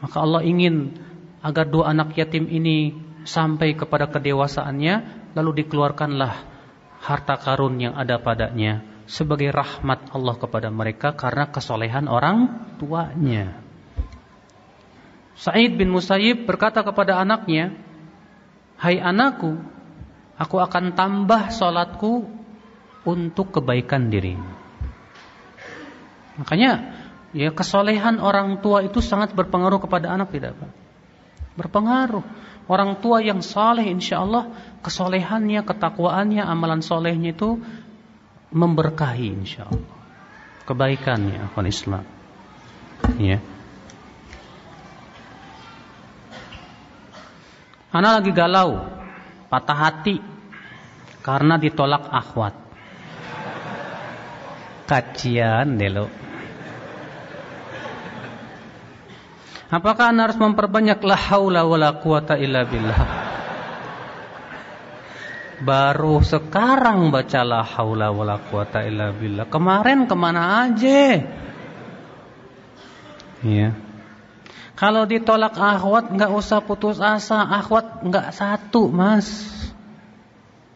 Maka 0.00 0.16
Allah 0.20 0.40
ingin 0.44 0.96
agar 1.44 1.68
dua 1.68 1.92
anak 1.92 2.16
yatim 2.16 2.48
ini 2.48 2.96
sampai 3.28 3.76
kepada 3.76 4.08
kedewasaannya 4.08 5.28
lalu 5.36 5.64
dikeluarkanlah 5.64 6.32
harta 7.04 7.36
karun 7.36 7.76
yang 7.80 7.92
ada 7.96 8.16
padanya 8.16 8.80
sebagai 9.04 9.52
rahmat 9.52 10.12
Allah 10.16 10.36
kepada 10.40 10.72
mereka 10.72 11.12
karena 11.12 11.52
kesolehan 11.52 12.08
orang 12.08 12.64
tuanya. 12.80 13.63
Sa'id 15.34 15.74
bin 15.74 15.90
Musayyib 15.90 16.46
berkata 16.46 16.86
kepada 16.86 17.18
anaknya, 17.18 17.74
Hai 18.78 18.98
anakku, 19.02 19.58
aku 20.38 20.56
akan 20.58 20.94
tambah 20.94 21.50
sholatku 21.50 22.26
untuk 23.06 23.54
kebaikan 23.54 24.10
dirimu. 24.10 24.50
Makanya 26.38 26.94
ya 27.30 27.54
kesolehan 27.54 28.18
orang 28.18 28.58
tua 28.58 28.82
itu 28.82 28.98
sangat 28.98 29.34
berpengaruh 29.34 29.78
kepada 29.78 30.10
anak 30.10 30.34
tidak 30.34 30.58
Pak? 30.58 30.70
Berpengaruh. 31.54 32.24
Orang 32.64 32.98
tua 33.04 33.20
yang 33.20 33.44
soleh 33.44 33.84
insya 33.84 34.24
Allah 34.24 34.50
kesolehannya, 34.80 35.62
ketakwaannya, 35.68 36.42
amalan 36.42 36.80
solehnya 36.80 37.36
itu 37.36 37.60
memberkahi 38.50 39.28
insya 39.36 39.68
Allah. 39.68 39.94
Kebaikannya 40.64 41.44
akun 41.44 41.68
Islam. 41.68 42.04
Ya. 43.20 43.38
Ana 47.94 48.18
lagi 48.18 48.34
galau, 48.34 48.82
patah 49.46 49.78
hati 49.78 50.18
karena 51.22 51.54
ditolak 51.62 52.10
akhwat. 52.10 52.54
Kacian 54.90 55.78
deh 55.78 55.90
lo. 55.94 56.10
Apakah 59.70 60.10
anda 60.10 60.26
harus 60.26 60.38
memperbanyak 60.42 60.98
la 61.06 61.14
haula 61.14 61.62
wala 61.62 61.94
quwata 62.02 62.34
illa 62.34 62.66
billah? 62.66 63.00
Baru 65.62 66.18
sekarang 66.18 67.14
baca 67.14 67.40
la 67.46 67.62
haula 67.62 68.10
wala 68.10 68.42
quwata 68.42 68.82
illa 68.82 69.14
billah. 69.14 69.46
Kemarin 69.46 70.10
ke 70.10 70.14
mana 70.18 70.66
aja? 70.66 71.22
Iya. 73.46 73.93
Kalau 74.74 75.06
ditolak 75.06 75.54
akhwat 75.54 76.10
nggak 76.10 76.32
usah 76.34 76.58
putus 76.66 76.98
asa, 76.98 77.46
akhwat 77.46 78.02
nggak 78.02 78.34
satu 78.34 78.90
mas. 78.90 79.46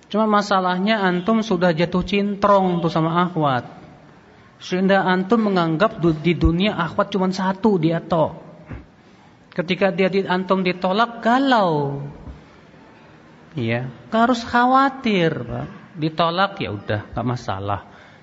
Cuma 0.09 0.25
masalahnya 0.25 1.03
antum 1.03 1.43
sudah 1.43 1.75
jatuh 1.75 2.07
cintrong 2.07 2.79
tuh 2.79 2.89
sama 2.89 3.27
akhwat. 3.27 3.67
Sehingga 4.63 5.03
antum 5.03 5.51
menganggap 5.51 5.99
di 6.23 6.35
dunia 6.35 6.79
akhwat 6.79 7.11
cuma 7.11 7.29
satu 7.31 7.77
dia 7.77 7.99
toh. 7.99 8.39
Ketika 9.51 9.91
dia 9.91 10.07
di, 10.07 10.23
antum 10.23 10.63
ditolak 10.63 11.19
galau. 11.19 11.99
Iya, 13.59 13.91
harus 14.15 14.47
khawatir, 14.47 15.35
Pak. 15.35 15.69
Ditolak 15.99 16.63
ya 16.63 16.71
udah, 16.71 17.11
nggak 17.11 17.27
masalah. 17.27 17.81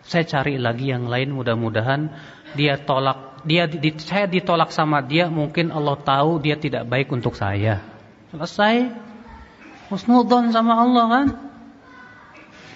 Saya 0.07 0.23
cari 0.23 0.55
lagi 0.55 0.95
yang 0.95 1.11
lain 1.11 1.35
mudah-mudahan 1.35 2.07
dia 2.55 2.79
tolak 2.79 3.34
dia 3.45 3.69
di, 3.69 3.93
saya 4.01 4.25
ditolak 4.25 4.73
sama 4.73 4.99
dia 5.05 5.29
mungkin 5.29 5.69
Allah 5.69 5.95
tahu 5.95 6.41
dia 6.41 6.57
tidak 6.57 6.89
baik 6.89 7.13
untuk 7.13 7.37
saya. 7.37 7.85
Selesai. 8.33 8.91
Husnudon 9.93 10.49
sama 10.49 10.81
Allah 10.81 11.05
kan? 11.07 11.27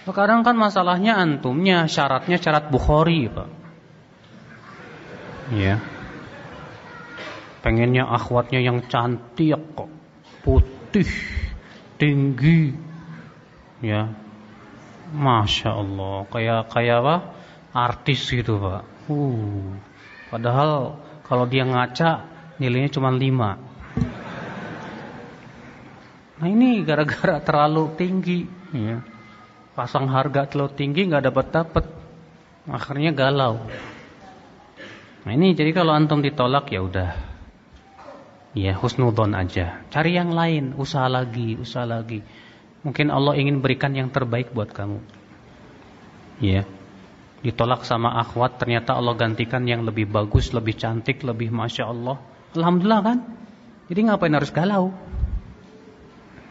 Sekarang 0.05 0.45
kan 0.45 0.53
masalahnya 0.53 1.17
antumnya 1.17 1.89
syaratnya 1.89 2.37
syarat 2.37 2.69
Bukhari, 2.69 3.25
Pak. 3.29 3.49
Iya 5.49 5.81
pengennya 7.59 8.07
akhwatnya 8.07 8.63
yang 8.63 8.87
cantik 8.87 9.59
kok 9.75 9.91
putih 10.43 11.07
tinggi 11.99 12.71
ya 13.83 14.07
masya 15.11 15.75
Allah 15.75 16.23
kayak 16.31 16.71
kayak 16.71 16.97
apa 17.03 17.15
artis 17.75 18.23
gitu 18.31 18.59
pak 18.59 18.83
uh 19.11 19.75
padahal 20.29 21.01
kalau 21.25 21.45
dia 21.45 21.65
ngaca 21.65 22.25
nilainya 22.57 22.89
cuma 22.93 23.09
lima 23.13 23.59
nah 26.39 26.47
ini 26.47 26.81
gara-gara 26.87 27.43
terlalu 27.43 27.93
tinggi 27.99 28.47
ya 28.71 29.03
pasang 29.75 30.07
harga 30.07 30.47
terlalu 30.47 30.71
tinggi 30.77 31.01
nggak 31.09 31.29
dapat 31.29 31.45
dapat 31.51 31.85
akhirnya 32.69 33.11
galau 33.11 33.59
nah 35.27 35.31
ini 35.35 35.51
jadi 35.51 35.75
kalau 35.75 35.91
antum 35.91 36.23
ditolak 36.23 36.71
ya 36.71 36.79
udah 36.79 37.29
Ya, 38.57 38.73
husnudon 38.73 39.37
aja. 39.37 39.85
Cari 39.93 40.17
yang 40.17 40.33
lain, 40.33 40.73
usaha 40.73 41.05
lagi, 41.05 41.53
usaha 41.53 41.85
lagi. 41.85 42.25
Mungkin 42.81 43.13
Allah 43.13 43.37
ingin 43.37 43.61
berikan 43.61 43.93
yang 43.93 44.09
terbaik 44.09 44.49
buat 44.57 44.73
kamu. 44.73 44.97
Ya. 46.41 46.65
Ditolak 47.39 47.87
sama 47.87 48.19
akhwat, 48.19 48.59
ternyata 48.59 48.99
Allah 48.99 49.15
gantikan 49.15 49.63
yang 49.63 49.87
lebih 49.87 50.11
bagus, 50.11 50.51
lebih 50.51 50.75
cantik, 50.75 51.23
lebih 51.23 51.49
Masya 51.55 51.87
Allah. 51.87 52.19
Alhamdulillah 52.51 53.01
kan? 53.01 53.17
Jadi 53.87 53.99
ngapain 54.05 54.35
harus 54.35 54.51
galau? 54.51 54.91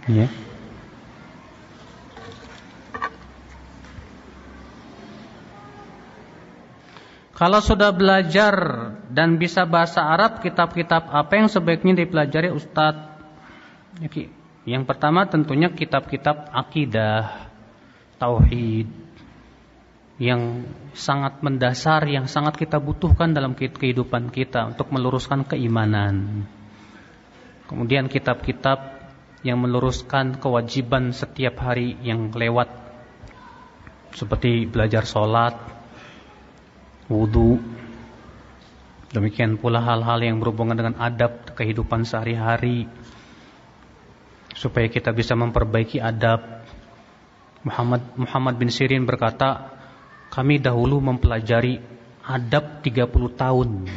Ya. 0.09 0.27
Kalau 7.39 7.63
sudah 7.63 7.95
belajar 7.95 8.55
dan 9.15 9.39
bisa 9.39 9.63
bahasa 9.63 10.03
Arab, 10.03 10.43
kitab-kitab 10.43 11.07
apa 11.07 11.33
yang 11.39 11.47
sebaiknya 11.47 12.03
dipelajari 12.03 12.51
Ustadz? 12.51 13.15
Yang 14.67 14.85
pertama 14.91 15.23
tentunya 15.31 15.71
kitab-kitab 15.71 16.51
akidah, 16.51 17.47
tauhid, 18.19 18.91
yang 20.19 20.67
sangat 20.99 21.39
mendasar, 21.47 22.03
yang 22.11 22.27
sangat 22.27 22.59
kita 22.59 22.83
butuhkan 22.83 23.31
dalam 23.31 23.55
kehidupan 23.55 24.35
kita 24.35 24.75
untuk 24.75 24.91
meluruskan 24.91 25.47
keimanan. 25.47 26.43
Kemudian 27.71 28.11
kitab-kitab 28.11 28.99
yang 29.47 29.63
meluruskan 29.63 30.43
kewajiban 30.43 31.15
setiap 31.15 31.63
hari 31.63 31.95
yang 32.03 32.35
lewat, 32.35 32.67
seperti 34.19 34.67
belajar 34.67 35.07
sholat, 35.07 35.55
wudhu. 37.07 37.63
Demikian 39.15 39.57
pula 39.57 39.81
hal-hal 39.81 40.21
yang 40.21 40.43
berhubungan 40.43 40.77
dengan 40.77 40.95
adab 41.01 41.55
kehidupan 41.55 42.05
sehari-hari. 42.05 42.91
Supaya 44.53 44.91
kita 44.91 45.15
bisa 45.15 45.39
memperbaiki 45.39 46.03
adab. 46.03 46.67
Muhammad 47.63 48.03
Muhammad 48.19 48.55
bin 48.59 48.69
Sirin 48.69 49.09
berkata, 49.09 49.78
kami 50.39 50.63
dahulu 50.63 51.03
mempelajari 51.03 51.83
adab 52.23 52.79
30 52.87 53.11
tahun 53.35 53.91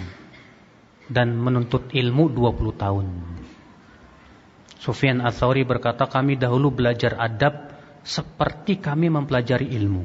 dan 1.05 1.37
menuntut 1.37 1.93
ilmu 1.93 2.33
20 2.33 2.81
tahun. 2.81 3.05
Sufyan 4.81 5.21
Ats-Tsauri 5.21 5.61
berkata, 5.61 6.09
kami 6.09 6.41
dahulu 6.41 6.73
belajar 6.73 7.13
adab 7.21 7.77
seperti 8.01 8.81
kami 8.81 9.13
mempelajari 9.13 9.69
ilmu. 9.69 10.01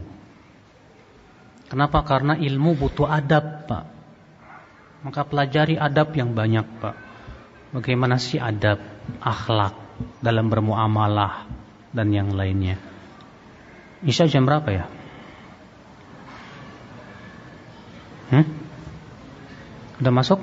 Kenapa? 1.72 2.04
Karena 2.04 2.36
ilmu 2.36 2.76
butuh 2.76 3.08
adab, 3.08 3.64
Pak. 3.64 3.84
Maka 5.08 5.24
pelajari 5.24 5.80
adab 5.80 6.12
yang 6.12 6.36
banyak, 6.36 6.68
Pak. 6.84 6.96
Bagaimana 7.72 8.20
sih 8.20 8.36
adab, 8.36 8.76
akhlak 9.24 9.72
dalam 10.20 10.52
bermuamalah 10.52 11.48
dan 11.96 12.12
yang 12.12 12.36
lainnya. 12.36 12.76
Isya 14.04 14.28
jam 14.28 14.44
berapa 14.44 14.68
ya? 14.68 14.84
Hmm? 18.32 18.46
Udah 20.02 20.12
masuk? 20.12 20.40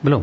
Belum? 0.00 0.22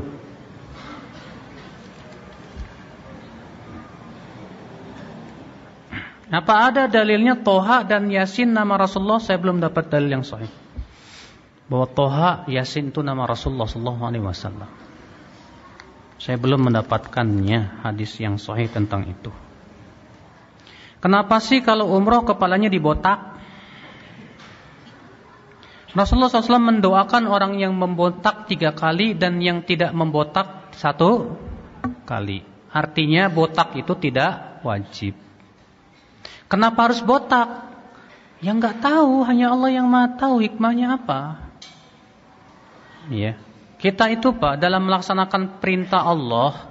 Apa 6.31 6.71
ada 6.71 6.87
dalilnya 6.87 7.35
Toha 7.35 7.83
dan 7.83 8.07
Yasin 8.07 8.55
nama 8.55 8.79
Rasulullah? 8.79 9.19
Saya 9.19 9.35
belum 9.35 9.59
dapat 9.59 9.91
dalil 9.91 10.15
yang 10.15 10.23
sahih. 10.23 10.47
Bahwa 11.67 11.91
Toha, 11.91 12.47
Yasin 12.47 12.95
itu 12.95 13.03
nama 13.03 13.27
Rasulullah 13.27 13.67
Sallallahu 13.67 14.03
Alaihi 14.07 14.23
Wasallam. 14.23 14.71
Saya 16.21 16.39
belum 16.39 16.71
mendapatkannya 16.71 17.83
hadis 17.83 18.15
yang 18.23 18.39
sahih 18.39 18.71
tentang 18.71 19.11
itu. 19.11 19.33
Kenapa 21.03 21.43
sih 21.43 21.59
kalau 21.65 21.91
umroh 21.91 22.23
kepalanya 22.23 22.71
dibotak? 22.71 23.30
Rasulullah 25.91 26.31
SAW 26.31 26.71
mendoakan 26.71 27.27
orang 27.27 27.59
yang 27.59 27.75
membotak 27.75 28.47
tiga 28.47 28.71
kali 28.71 29.11
dan 29.11 29.43
yang 29.43 29.67
tidak 29.67 29.91
membotak 29.91 30.71
satu 30.75 31.35
kali. 32.07 32.47
Artinya 32.71 33.27
botak 33.27 33.75
itu 33.75 33.91
tidak 33.99 34.63
wajib. 34.63 35.19
Kenapa 36.47 36.87
harus 36.87 37.03
botak? 37.03 37.71
Yang 38.39 38.55
nggak 38.63 38.77
tahu, 38.79 39.27
hanya 39.27 39.51
Allah 39.51 39.71
yang 39.71 39.87
maha 39.91 40.15
tahu 40.15 40.39
hikmahnya 40.39 40.95
apa. 40.95 41.51
Ya. 43.11 43.35
Kita 43.81 44.07
itu 44.13 44.31
Pak 44.37 44.61
dalam 44.61 44.85
melaksanakan 44.85 45.57
perintah 45.57 46.05
Allah 46.05 46.69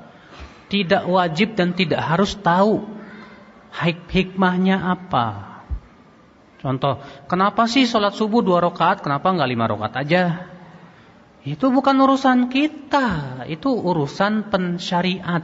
tidak 0.71 1.03
wajib 1.11 1.59
dan 1.59 1.75
tidak 1.75 1.99
harus 1.99 2.39
tahu 2.39 2.87
hik 3.75 4.07
hikmahnya 4.07 4.79
apa. 4.79 5.50
Contoh, 6.61 7.01
kenapa 7.25 7.65
sih 7.65 7.89
sholat 7.89 8.13
subuh 8.13 8.45
dua 8.45 8.61
rakaat, 8.61 9.01
kenapa 9.01 9.33
nggak 9.33 9.51
lima 9.51 9.65
rakaat 9.65 9.95
aja? 10.05 10.23
Itu 11.41 11.73
bukan 11.73 11.97
urusan 12.05 12.53
kita, 12.53 13.09
itu 13.49 13.73
urusan 13.73 14.53
pensyariat. 14.53 15.41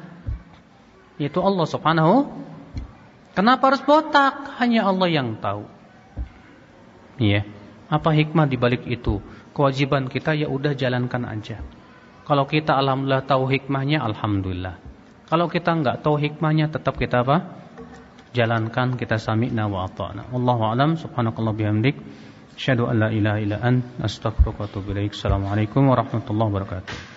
Itu 1.16 1.40
Allah 1.40 1.64
Subhanahu 1.64 2.44
Kenapa 3.36 3.68
harus 3.68 3.84
botak? 3.84 4.56
Hanya 4.56 4.88
Allah 4.88 5.12
yang 5.12 5.36
tahu. 5.36 5.68
Iya. 7.20 7.44
Apa 7.92 8.16
hikmah 8.16 8.48
di 8.48 8.56
balik 8.56 8.88
itu? 8.88 9.20
Kewajiban 9.52 10.08
kita 10.08 10.32
ya 10.32 10.48
udah 10.48 10.72
jalankan 10.72 11.28
aja. 11.28 11.60
Kalau 12.24 12.48
kita 12.48 12.72
alhamdulillah 12.80 13.28
tahu 13.28 13.44
hikmahnya, 13.52 14.00
alhamdulillah. 14.00 14.80
Kalau 15.28 15.52
kita 15.52 15.68
enggak 15.76 16.00
tahu 16.00 16.16
hikmahnya, 16.16 16.72
tetap 16.72 16.96
kita 16.96 17.28
apa? 17.28 17.65
Jalankan 18.36 19.00
kita 19.00 19.16
sami'na 19.16 19.64
wa 19.64 19.88
ata'na. 19.88 20.28
Wallahu 20.28 20.68
a'lam. 20.68 21.00
Subhanakallah 21.00 21.56
bihamdik. 21.56 21.96
Asyhadu 22.52 22.84
an 22.84 22.96
la 23.00 23.08
ilaha 23.08 23.40
illa 23.40 23.56
ant 23.64 23.80
astaghfiruka 23.96 24.60
wa 24.60 24.68
atubu 24.68 24.92
ilaik. 24.92 25.16
Assalamualaikum 25.16 25.88
warahmatullahi 25.88 26.48
wabarakatuh. 26.52 27.15